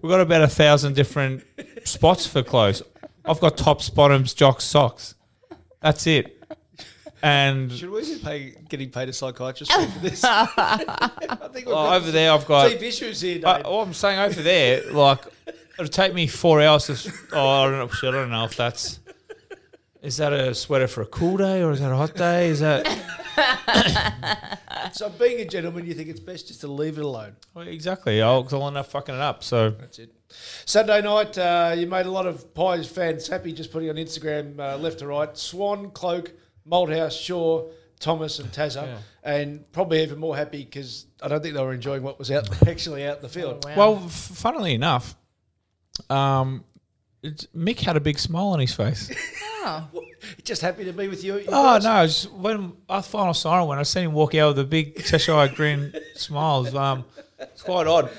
[0.00, 1.44] we've got about a thousand different
[1.84, 2.82] spots for clothes.
[3.24, 5.14] I've got tops, bottoms, jocks, socks.
[5.80, 6.38] That's it.
[7.22, 10.24] And Should we be pay, getting paid a psychiatrist for this?
[10.26, 11.16] I
[11.52, 12.68] think we've oh, over there, I've got.
[12.68, 13.44] deep issues here, Dave.
[13.44, 15.20] I, what I'm saying over there, like
[15.78, 17.12] it'll take me four hours to.
[17.32, 17.88] Oh, I don't know.
[17.88, 18.98] Shit, I don't know if that's.
[20.02, 22.48] Is that a sweater for a cool day or is that a hot day?
[22.48, 22.84] Is that
[24.92, 27.36] so being a gentleman, you think it's best just to leave it alone.
[27.54, 28.20] well, exactly?
[28.20, 29.44] I'll, I'll end up fucking it up.
[29.44, 30.12] So That's it.
[30.64, 34.58] Saturday night, uh, you made a lot of Pies fans happy just putting on Instagram
[34.58, 35.36] uh, left to right.
[35.38, 36.32] Swan, Cloke,
[36.68, 38.98] Malthouse, Shaw, Thomas, and Tazza.
[39.22, 42.48] And probably even more happy because I don't think they were enjoying what was out
[42.68, 43.64] actually out in the field.
[43.76, 45.14] well, f- funnily enough,
[46.10, 46.64] um,
[47.22, 49.10] it's, Mick had a big smile on his face.
[49.64, 49.88] Oh.
[50.44, 51.36] Just happy to be with you.
[51.38, 51.84] you Oh guys.
[51.84, 52.02] no!
[52.02, 55.46] It's when our final siren went, I seen him walk out with a big Cheshire
[55.54, 56.74] grin, smiles.
[56.74, 57.04] Um,
[57.38, 58.10] it's quite odd.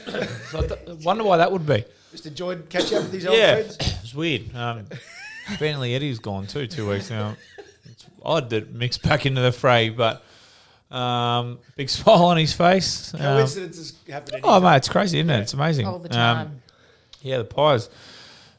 [0.51, 1.83] So I th- wonder why that would be.
[2.13, 3.77] Just enjoyed catching up with these old Yeah, friends.
[3.77, 4.55] it's weird.
[4.55, 4.85] Um,
[5.59, 7.35] Bentley Eddie's gone too, two weeks now.
[7.91, 10.23] It's odd that Mick's back into the fray, but
[10.91, 13.13] um, big smile on his face.
[13.15, 14.39] Um, Coincidences happen.
[14.45, 14.63] oh anytime.
[14.63, 15.39] mate, it's crazy, isn't it?
[15.41, 15.87] It's amazing.
[15.87, 16.61] All the Um, time.
[17.21, 17.89] yeah, the pies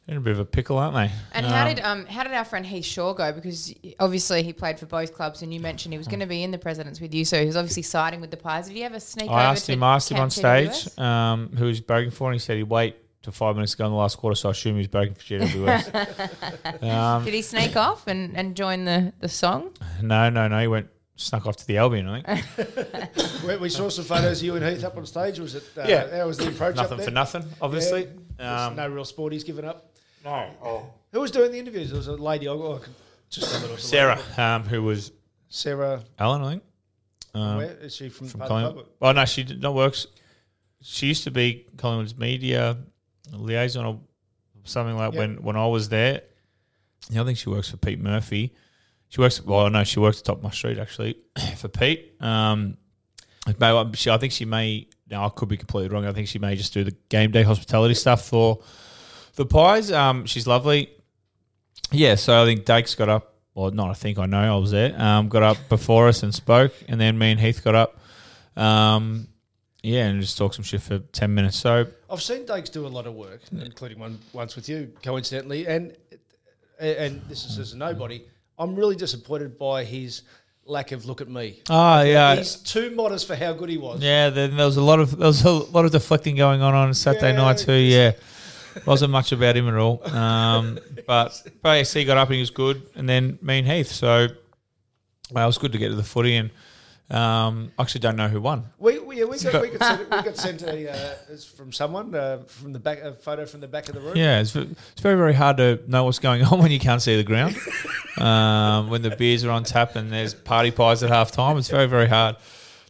[0.07, 1.11] in a bit of a pickle, aren't they?
[1.33, 3.33] And how did um how did our friend Heath Shaw go?
[3.33, 6.43] Because obviously he played for both clubs, and you mentioned he was going to be
[6.43, 8.67] in the presidents with you, so he was obviously siding with the Pies.
[8.69, 9.31] Did he ever sneak?
[9.31, 12.13] I over asked to him, I asked him on stage um, who he was barracking
[12.13, 14.35] for, and he said he'd wait to five minutes to go in the last quarter,
[14.35, 16.83] so I assume he was barracking for GWS.
[16.91, 19.71] um, Did he sneak off and, and join the, the song?
[20.03, 23.09] no, no, no, he went snuck off to the Albion, I think.
[23.47, 25.39] We, we saw some photos of you and Heath up on stage.
[25.39, 25.65] Was it?
[25.77, 26.17] Uh, Yeah.
[26.17, 27.05] How was the approach nothing up there?
[27.07, 28.09] for nothing, obviously.
[28.39, 28.67] Yeah.
[28.67, 29.94] Um, no real sport he's given up.
[30.25, 30.51] No.
[30.63, 30.87] Oh.
[31.13, 31.93] Who was doing the interviews?
[31.93, 32.49] It was a lady.
[32.49, 32.95] Oh, I could
[33.31, 35.13] just tell it was a Sarah, um, who was
[35.49, 36.03] Sarah.
[36.19, 36.63] Alan, I think.
[37.35, 38.29] Um, where is she from?
[38.29, 38.85] from part of the Collingwood.
[39.01, 39.09] pub?
[39.09, 40.07] Oh no, she did not works.
[40.83, 42.77] She used to be Collingwood's media
[43.33, 44.01] liaison or
[44.65, 45.19] something like Yep.
[45.19, 46.23] when when I was there.
[47.11, 48.55] Yeah, I think she works for Pete Murphy.
[49.09, 49.41] She works.
[49.43, 51.17] Well, no, she works at top of my street actually
[51.57, 52.15] for Pete.
[52.21, 52.77] Um,
[53.61, 54.89] may- she, I think she may.
[55.11, 56.07] Now I could be completely wrong.
[56.07, 58.61] I think she may just do the game day hospitality stuff for
[59.37, 59.91] the pies.
[59.93, 60.91] Um, she's lovely.
[61.91, 63.35] Yeah, so I think Dakes got up.
[63.55, 65.01] Well, not I think I know I was there.
[65.01, 67.99] Um, got up before us and spoke, and then me and Heath got up.
[68.57, 69.29] Um,
[69.83, 71.57] yeah, and just talked some shit for ten minutes.
[71.57, 75.67] So I've seen Dakes do a lot of work, including one once with you, coincidentally,
[75.69, 75.97] and
[76.81, 78.25] and this is as a nobody.
[78.59, 80.23] I'm really disappointed by his
[80.65, 81.61] lack of look at me.
[81.69, 84.01] ah yeah, He's too modest for how good he was.
[84.03, 84.31] yeah.
[84.31, 86.93] Then there was a lot of there was a lot of deflecting going on on
[86.95, 87.73] Saturday Yeah, night too.
[87.75, 88.13] Yeah,
[88.87, 90.07] wasn't much about him at all.
[90.09, 93.89] Um, but he got up and he was good, and then me and Heath.
[93.89, 94.29] So
[95.31, 96.51] well, it was good to get to the footy, and
[97.11, 98.65] um, I actually don't know who won.
[98.79, 102.15] We, we, yeah, we, got, we, got sent, we got sent a, uh, from someone
[102.15, 104.17] uh, from the back, a photo from the back of the room.
[104.17, 107.17] Yeah, it's, it's very, very hard to know what's going on when you can't see
[107.17, 107.57] the ground.
[108.19, 111.69] um, when the beers are on tap and there's party pies at half time, it's
[111.69, 112.37] very, very hard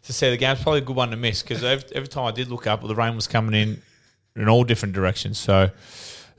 [0.03, 0.53] to see the game.
[0.53, 2.81] It's probably a good one to miss because every, every time I did look up,
[2.81, 3.81] the rain was coming in
[4.35, 5.37] in all different directions.
[5.37, 5.69] So,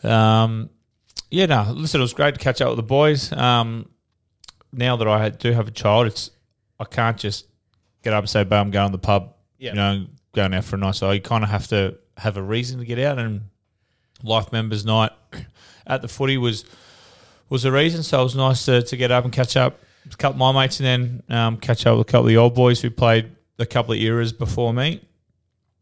[0.02, 0.70] um,
[1.30, 3.32] yeah, no, listen, it was great to catch up with the boys.
[3.32, 3.88] Um,
[4.72, 6.30] now that I do have a child, it's
[6.78, 7.46] I can't just
[8.02, 9.70] get up and say, "But I'm going to the pub." Yeah.
[9.70, 10.94] You know, going out for a night.
[10.94, 13.42] So you kind of have to have a reason to get out, and
[14.22, 15.12] life members night
[15.86, 16.64] at the footy was
[17.48, 18.02] was a reason.
[18.02, 20.54] So it was nice to, to get up and catch up with a couple of
[20.54, 22.90] my mates, and then um, catch up with a couple of the old boys who
[22.90, 25.00] played a couple of eras before me.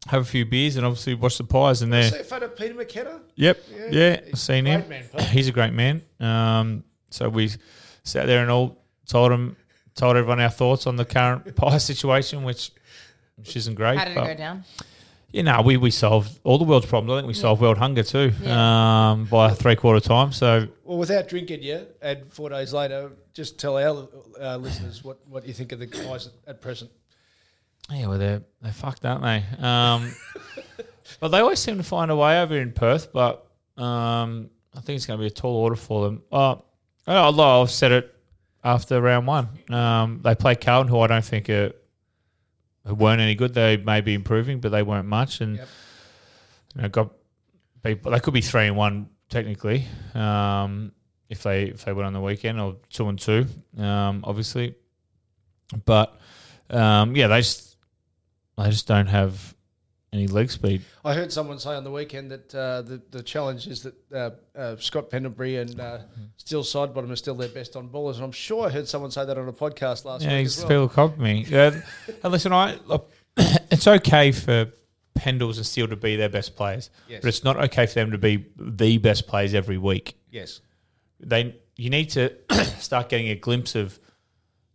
[0.07, 1.81] Have a few beers, and obviously watch the Pies.
[1.81, 3.21] And they're See a photo of Peter McKenna?
[3.35, 3.63] Yep.
[3.71, 4.87] Yeah, Yeah, I've seen him.
[4.87, 6.01] man, He's a great man.
[6.19, 7.49] Um, so we
[8.03, 8.77] sat there and all
[9.07, 9.55] told him,
[9.95, 12.71] told everyone our thoughts on the current pie situation, which
[13.37, 13.97] which isn't great.
[13.97, 14.63] How did it go down?
[15.31, 17.17] You know, we, we solved all the world's problems.
[17.17, 20.31] I think we solved world hunger too um, by three quarter time.
[20.31, 24.07] So Well, without drinking yeah, and four days later, just tell our
[24.39, 26.89] uh, listeners what, what you think of the guys at, at present.
[27.91, 29.43] Yeah, well they're they're fucked, aren't they?
[29.65, 30.13] Um,
[31.19, 33.11] but they always seem to find a way over in Perth.
[33.13, 33.45] But
[33.77, 36.23] um, I think it's going to be a tall order for them.
[36.31, 36.55] Uh,
[37.07, 38.15] although I've said it
[38.63, 41.71] after round one, um, they play Carlton, who I don't think are,
[42.85, 43.53] who weren't any good.
[43.53, 45.67] They may be improving, but they weren't much, and Yep.
[46.75, 47.11] you know, got
[47.83, 50.91] beat, they could be three and one technically um,
[51.29, 53.45] if they if they went on the weekend or two and two,
[53.77, 54.75] um, obviously.
[55.85, 56.19] But
[56.69, 57.74] um, yeah, they just
[58.57, 59.55] they just don't have
[60.13, 60.81] any leg speed.
[61.03, 64.29] I heard someone say on the weekend that uh, the the challenge is that uh,
[64.57, 65.99] uh, Scott Pendlebury and uh,
[66.37, 69.25] Steele Sidebottom are still their best on ballers, and I'm sure I heard someone say
[69.25, 70.67] that on a podcast last Yeah, week well.
[70.67, 71.45] people copy me.
[71.49, 71.81] Yeah,
[72.23, 74.71] and listen, I look, it's okay for
[75.17, 77.21] Pendles and Steele to be their best players, Yes.
[77.21, 80.17] but it's not okay for them to be the best players every week.
[80.31, 80.61] Yes,
[81.19, 82.31] They you need to
[82.79, 83.99] start getting a glimpse of.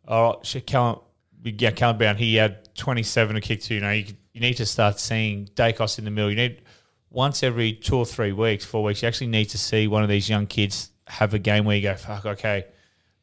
[0.08, 0.98] Oh, shit, Callum,
[1.44, 2.16] yeah, Callum Brown.
[2.16, 3.74] He had twenty seven to kick to.
[3.74, 6.30] You know, you, you need to start seeing Daicos in the middle.
[6.30, 6.62] You need
[7.10, 9.02] once every two or three weeks, four weeks.
[9.02, 11.82] You actually need to see one of these young kids have a game where you
[11.82, 12.64] go, "Fuck, okay,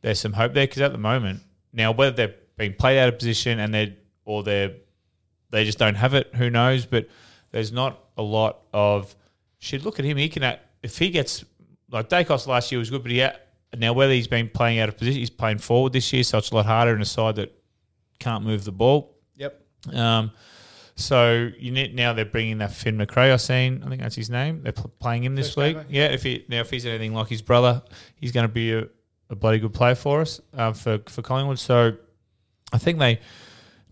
[0.02, 1.42] there's some hope there." Because at the moment,
[1.74, 3.96] now whether they're being played out of position and they're
[4.26, 4.76] or they're
[5.50, 6.34] they just don't have it.
[6.36, 6.86] Who knows?
[6.86, 7.08] But
[7.52, 9.16] there's not a lot of
[9.60, 9.84] shit.
[9.84, 10.18] Look at him.
[10.18, 11.44] He can act- if he gets
[11.90, 13.40] like Daicos last year was good, but he had,
[13.78, 16.52] now whether he's been playing out of position, he's playing forward this year, so it's
[16.52, 17.54] a lot harder in a side that
[18.20, 19.17] can't move the ball.
[19.94, 20.32] Um,
[20.96, 23.32] so you need now they're bringing that Finn Macrae.
[23.32, 23.84] I seen.
[23.86, 24.64] I think that's his name.
[24.64, 25.76] They're pl- playing him this First week.
[25.76, 26.06] gamer, Yeah.
[26.08, 27.84] If he now if he's anything like his brother,
[28.16, 28.88] he's going to be a,
[29.30, 31.60] a bloody good player for us um, for for Collingwood.
[31.60, 31.94] So
[32.74, 33.20] I think they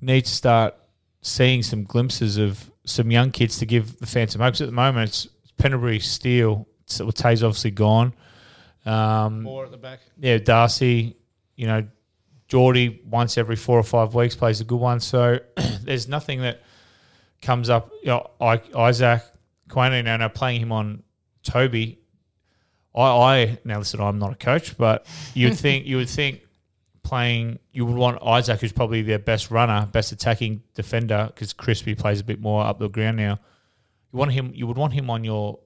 [0.01, 0.75] need to start
[1.21, 4.53] seeing some glimpses of some young kids to give the fans some hope.
[4.53, 5.27] 'Cause at the moment, it's
[5.57, 8.13] Pendlebury, Steele, so Tay's obviously gone.
[8.85, 9.99] Um, More at the back.
[10.19, 11.15] yeah, Darcy,
[11.55, 11.87] you know,
[12.55, 15.01] Geordie once every four or five weeks plays a good one.
[15.01, 15.39] So
[15.81, 16.61] there's nothing that
[17.41, 17.91] comes up.
[18.01, 19.23] You know, I, Isaac
[19.75, 21.03] now playing him on
[21.43, 21.99] Toby.
[22.95, 23.99] I, I now listen.
[23.99, 26.43] I'm not a coach, but you'd think you would think
[27.03, 31.93] playing you would want Isaac, who's probably their best runner, best attacking defender, because Crispy
[31.93, 33.37] plays a bit more up the ground now.
[34.13, 34.53] You want him.
[34.55, 35.59] You would want him on your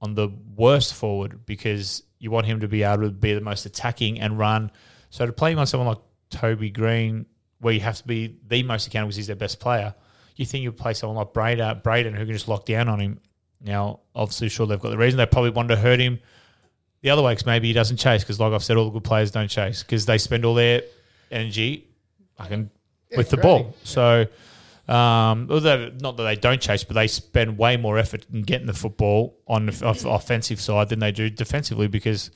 [0.00, 3.66] on the worst forward because you want him to be able to be the most
[3.66, 4.70] attacking and run.
[5.10, 5.98] So to play him on someone like
[6.30, 7.26] Toby Greene,
[7.60, 9.94] where you have to be the most accountable because he's their best player,
[10.36, 13.20] you think you'd play someone like Brader, Braden who can just lock down on him.
[13.60, 16.20] Now, obviously, sure they've got the reason they probably want to hurt him
[17.02, 19.04] the other way because maybe he doesn't chase because, like I've said, all the good
[19.04, 20.82] players don't chase because they spend all their
[21.30, 21.88] energy,
[22.38, 22.70] I can,
[23.14, 23.74] with the ball.
[23.84, 24.26] So.
[24.88, 28.66] Um, although not that they don't chase, but they spend way more effort in getting
[28.66, 32.32] the football on the off- offensive side than they do defensively because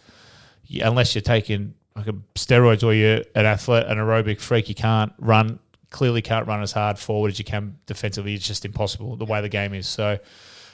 [0.64, 4.74] you, unless you're taking like a steroids or you're an athlete, an aerobic freak, you
[4.74, 5.58] can't run.
[5.90, 8.34] Clearly, can't run as hard forward as you can defensively.
[8.34, 9.86] It's just impossible the way the game is.
[9.86, 10.18] So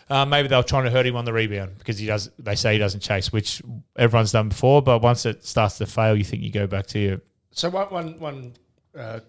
[0.09, 2.31] uh, maybe they're trying to hurt him on the rebound because he does.
[2.39, 3.61] They say he doesn't chase, which
[3.97, 4.81] everyone's done before.
[4.81, 7.21] But once it starts to fail, you think you go back to your
[7.53, 8.53] So one one one
[8.99, 9.21] uh,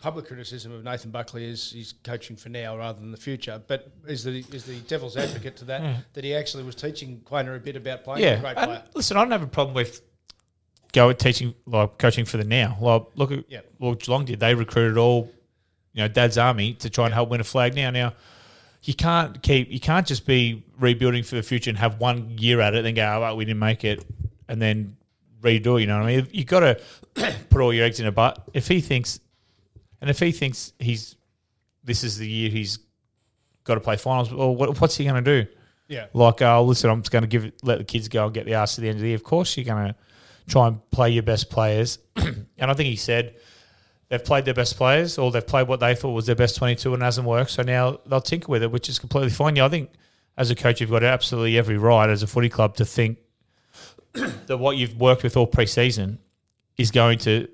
[0.00, 3.62] public criticism of Nathan Buckley is he's coaching for now rather than the future.
[3.66, 7.54] But is the is the devil's advocate to that that he actually was teaching Quaynor
[7.54, 8.24] a bit about playing?
[8.24, 8.82] Yeah, a great and player.
[8.94, 10.00] listen, I don't have a problem with
[10.94, 12.78] go at teaching like coaching for the now.
[12.80, 13.60] Like look at Yeah.
[13.78, 14.40] well Geelong did.
[14.40, 15.30] They recruited all
[15.92, 17.74] you know Dad's army to try and help win a flag.
[17.74, 18.14] Now, now
[18.82, 22.60] you can't keep you can't just be rebuilding for the future and have one year
[22.60, 24.04] at it, then go, oh, well, we didn't make it,
[24.48, 24.96] and then
[25.42, 25.76] redo.
[25.78, 26.28] it, You know what I mean?
[26.30, 26.80] You got to
[27.50, 28.42] put all your eggs in a butt.
[28.54, 29.20] If he thinks,
[30.00, 31.16] and if he thinks he's
[31.82, 32.78] this is the year he's
[33.64, 35.50] got to play finals, well, what, what's he going to do?
[35.88, 36.06] Yeah.
[36.14, 38.46] Like, oh, listen, I'm just going to give it, let the kids go and get
[38.46, 39.16] the ass to the end of the year.
[39.16, 39.94] Of course, you're going to
[40.46, 41.98] try and play your best players.
[42.16, 43.36] and I think he said
[44.08, 46.92] they've played their best players or they've played what they thought was their best 22
[46.94, 47.50] and it hasn't worked.
[47.50, 49.56] So now they'll tinker with it, which is completely fine.
[49.56, 49.90] Yeah, I think
[50.36, 53.18] as a coach, you've got absolutely every right as a footy club to think
[54.12, 56.18] that what you've worked with all preseason
[56.76, 57.48] is going to,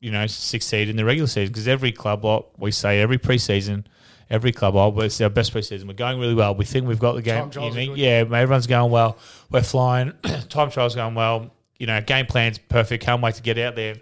[0.00, 1.52] you know, succeed in the regular season.
[1.52, 3.84] Because every club, like we say, every preseason,
[4.30, 5.86] every club, oh, it's our best preseason.
[5.86, 6.54] We're going really well.
[6.54, 7.42] We think we've got the game.
[7.42, 7.98] Time trials are good.
[7.98, 9.18] Yeah, everyone's going well.
[9.50, 10.12] We're flying.
[10.48, 11.50] Time trials going well.
[11.78, 13.04] You know, game plan's perfect.
[13.04, 13.96] Can't wait to get out there.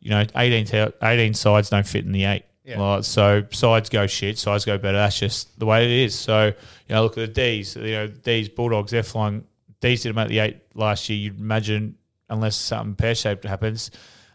[0.00, 2.44] You know, 18, to- 18 sides don't fit in the eight.
[2.64, 2.80] Yeah.
[2.80, 4.98] Like, so sides go shit, sides go better.
[4.98, 6.14] That's just the way it is.
[6.14, 7.76] So you know, look at the D's.
[7.76, 8.90] You know, D's Bulldogs.
[8.90, 9.44] They're flying.
[9.80, 11.18] D's didn't make the eight last year.
[11.18, 11.96] You'd imagine,
[12.28, 13.90] unless something pear shaped happens,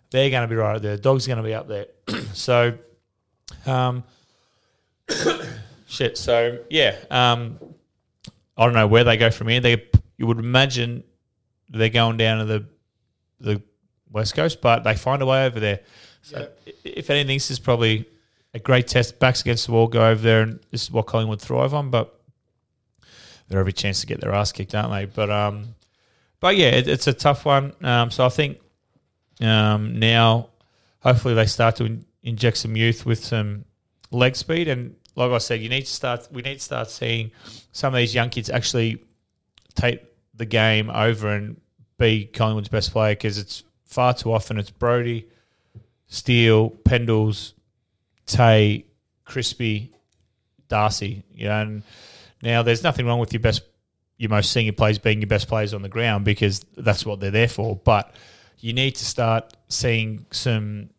[0.10, 0.98] they're going to be right up there.
[0.98, 1.88] Dogs are going to be up there.
[2.34, 2.76] so,
[3.68, 4.04] um,
[5.88, 6.18] shit.
[6.18, 7.60] So yeah, um,
[8.58, 9.60] I don't know where they go from here.
[9.60, 11.04] They you would imagine
[11.70, 12.66] they're going down to the
[13.40, 13.62] the
[14.12, 15.80] west coast, but they find a way over there.
[16.22, 18.06] So i- if anything, this is probably
[18.54, 19.20] a great test.
[19.20, 21.90] Backs against the wall, go over there, and this is what Collingwood thrive on.
[21.90, 22.18] But
[23.48, 25.06] they're every chance to get their ass kicked, aren't they?
[25.06, 25.76] But um,
[26.40, 27.74] but yeah, it, it's a tough one.
[27.82, 28.60] Um, so I think
[29.42, 30.50] um, now,
[31.00, 33.66] hopefully, they start to in, inject some youth with some
[34.12, 34.68] leg speed.
[34.68, 36.28] And like I said, you need to start.
[36.32, 37.32] We need to start seeing
[37.72, 39.04] some of these young kids actually
[39.76, 40.02] take
[40.34, 41.60] the game over and
[41.98, 45.28] be Collingwood's best player because it's far too often it's Brodie,
[46.08, 47.54] Steele, Pendles,
[48.26, 48.86] Tay,
[49.26, 49.92] Crispy,
[50.68, 51.24] Darcy.
[51.34, 51.84] You know, and
[52.42, 53.64] now there's nothing wrong with your best,
[54.18, 57.32] your most senior players being your best players on the ground because that's what they're
[57.32, 57.76] there for.
[57.76, 58.14] But
[58.60, 60.90] you need to start seeing some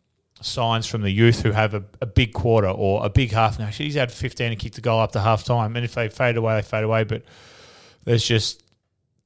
[0.41, 3.57] signs from the youth who have a, a big quarter or a big half.
[3.57, 5.75] Now, he's had 15 and kicked the goal up to half time.
[5.75, 7.03] And if they fade away, they fade away.
[7.03, 7.23] But
[8.03, 8.63] there's just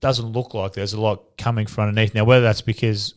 [0.02, 2.14] doesn't look like there's a lot coming from underneath.
[2.14, 3.16] Now, whether that's because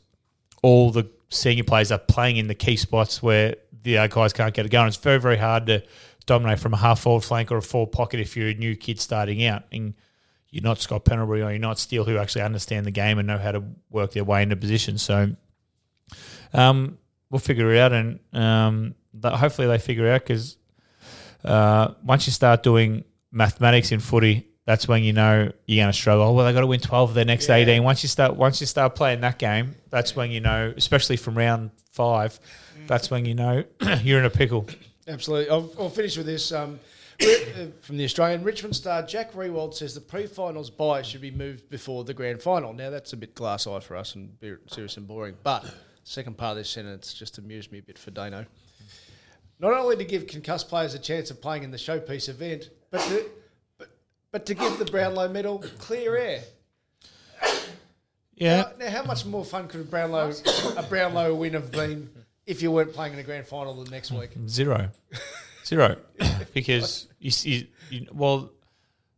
[0.62, 4.54] all the senior players are playing in the key spots where the other guys can't
[4.54, 5.82] get it going, it's very, very hard to
[6.26, 9.00] dominate from a half forward flank or a forward pocket if you're a new kid
[9.00, 9.64] starting out.
[9.72, 9.94] And
[10.50, 13.38] you're not Scott Pendlebury or you're not Steele who actually understand the game and know
[13.38, 14.98] how to work their way into position.
[14.98, 15.34] So
[16.52, 16.98] um,
[17.30, 20.58] we'll figure it out, and um, hopefully they figure it out because
[21.44, 25.98] uh, once you start doing mathematics in footy, that's when you know you're going to
[25.98, 26.24] struggle.
[26.24, 27.82] Oh, well, they got to win twelve of their next eighteen.
[27.82, 31.36] Once you start, once you start playing that game, that's when you know, especially from
[31.36, 32.38] round five,
[32.86, 33.64] that's when you know
[34.02, 34.66] you're in a pickle.
[35.08, 35.50] Absolutely.
[35.50, 36.52] I'll, I'll finish with this.
[36.52, 36.78] Um,
[37.20, 41.68] uh, from the Australian Richmond Star, Jack Riewoldt says the pre-finals bye should be moved
[41.70, 42.72] before the grand final.
[42.72, 44.36] Now that's a bit glass-eyed for us and
[44.66, 45.36] serious and boring.
[45.42, 45.64] But
[46.04, 48.46] second part of this sentence just amused me a bit for Dano.
[49.60, 53.00] Not only to give concussed players a chance of playing in the showpiece event, but
[53.02, 53.24] to,
[54.32, 56.42] but, to give the Brownlow medal clear air.
[58.34, 60.32] Yeah, Now, now, how much more fun could a Brownlow
[60.76, 62.10] a Brownlow win have been
[62.46, 64.30] if you weren't playing in a grand final the next week?
[64.48, 64.90] Zero.
[65.64, 65.96] Zero.
[66.54, 68.50] because you, see, you, well,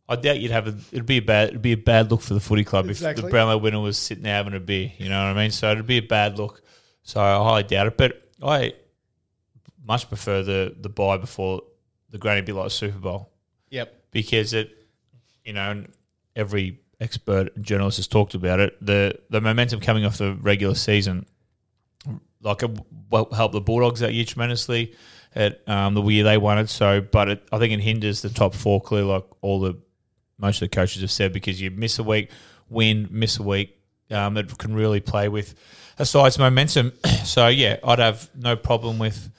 [0.07, 0.75] I doubt you'd have a.
[0.91, 1.49] It'd be a bad.
[1.49, 4.23] It'd be a bad look for the footy club if the Brownlow winner was sitting
[4.23, 4.91] there having a beer.
[4.97, 5.51] You know what I mean?
[5.51, 6.61] So it'd be a bad look.
[7.01, 7.97] So I highly doubt it.
[7.97, 8.73] But I
[9.83, 11.61] much prefer the the buy before
[12.11, 13.31] the granny be like Super Bowl
[13.71, 14.03] Yep.
[14.11, 14.84] because it,
[15.45, 15.85] you know,
[16.35, 18.77] every expert journalist has talked about it.
[18.85, 21.25] The the momentum coming off the regular season,
[22.41, 22.71] like it
[23.33, 24.95] help the Bulldogs that year tremendously.
[25.33, 28.29] At um, the year they won it, so but it, I think it hinders the
[28.29, 29.77] top four clearly, like all the
[30.37, 32.29] most of the coaches have said, because you miss a week,
[32.69, 33.77] win, miss a week,
[34.11, 35.55] um, it can really play with
[35.99, 36.93] a side's momentum.
[37.25, 39.29] so yeah, I'd have no problem with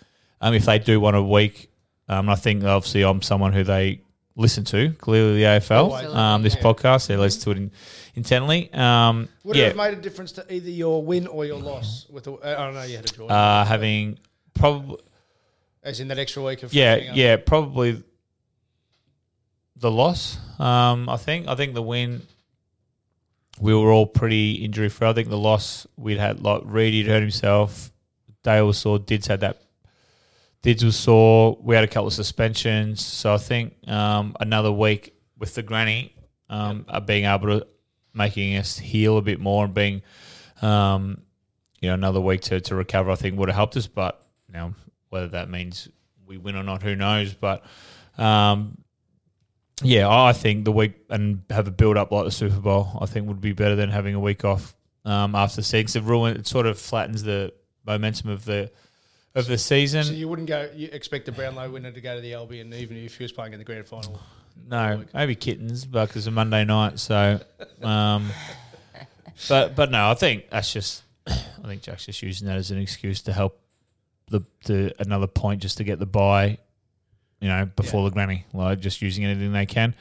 [0.43, 1.71] um, if they do want a week.
[2.09, 4.03] Um, I think obviously I'm someone who they
[4.37, 6.15] listen to clearly the AFL.
[6.15, 7.71] Um, this podcast they listen to it in,
[8.15, 8.73] intently.
[8.73, 12.07] Um, Would yeah, it have made a difference to either your win or your loss?
[12.09, 13.27] With the, I don't know, you had a draw.
[13.27, 14.19] uh, having
[14.55, 14.99] probably
[15.83, 17.17] as in that extra week of yeah finishing up.
[17.17, 18.03] yeah probably
[19.77, 20.39] the loss.
[20.59, 22.23] Um, I think I think the win.
[23.59, 25.09] We were all pretty injury free.
[25.09, 27.91] I think the loss we'd had like Reedy hurt himself.
[28.43, 28.99] Dale was sore.
[28.99, 29.63] Dids had that.
[30.67, 31.57] Dids was sore.
[31.63, 33.01] We had a couple of suspensions.
[33.01, 36.13] So I think um, another week with the granny
[36.51, 37.69] um, of being able to
[38.13, 40.03] making us heal a bit more and being
[40.63, 41.23] um,
[41.81, 43.13] you know another week to, to recover.
[43.13, 43.87] I think would have helped us.
[43.87, 44.21] But
[44.53, 44.75] now
[45.09, 45.89] whether that means
[46.27, 47.33] we win or not, who knows?
[47.33, 47.65] But
[48.19, 48.77] um,
[49.83, 53.07] yeah, I think the week and have a build up like the Super Bowl, I
[53.07, 56.03] think would be better than having a week off um, after the season.
[56.03, 57.53] It ruin it sort of flattens the
[57.87, 58.73] momentum of the
[59.37, 60.05] of the season.
[60.05, 60.69] So you wouldn't go.
[60.75, 63.53] You expect the Brownlow winner to go to the Albion, even if he was playing
[63.53, 64.21] in the grand final.
[64.69, 66.99] No, maybe kittens, but it's a Monday night.
[66.99, 67.41] So,
[67.83, 68.31] um,
[69.49, 71.03] but but no, I think that's just.
[71.27, 73.61] I think Jack's just using that as an excuse to help
[74.29, 76.59] the the another point just to get the buy,
[77.41, 78.47] you know, before the granny.
[78.55, 79.95] Like just using anything they can.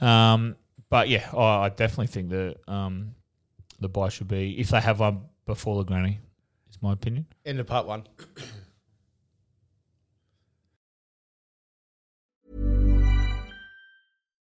[0.00, 0.56] Um,
[0.90, 3.14] but yeah, I, I definitely think that um,
[3.80, 6.18] the buy should be if they have one before the granny.
[6.68, 7.26] Is my opinion.
[7.46, 8.04] End of part one.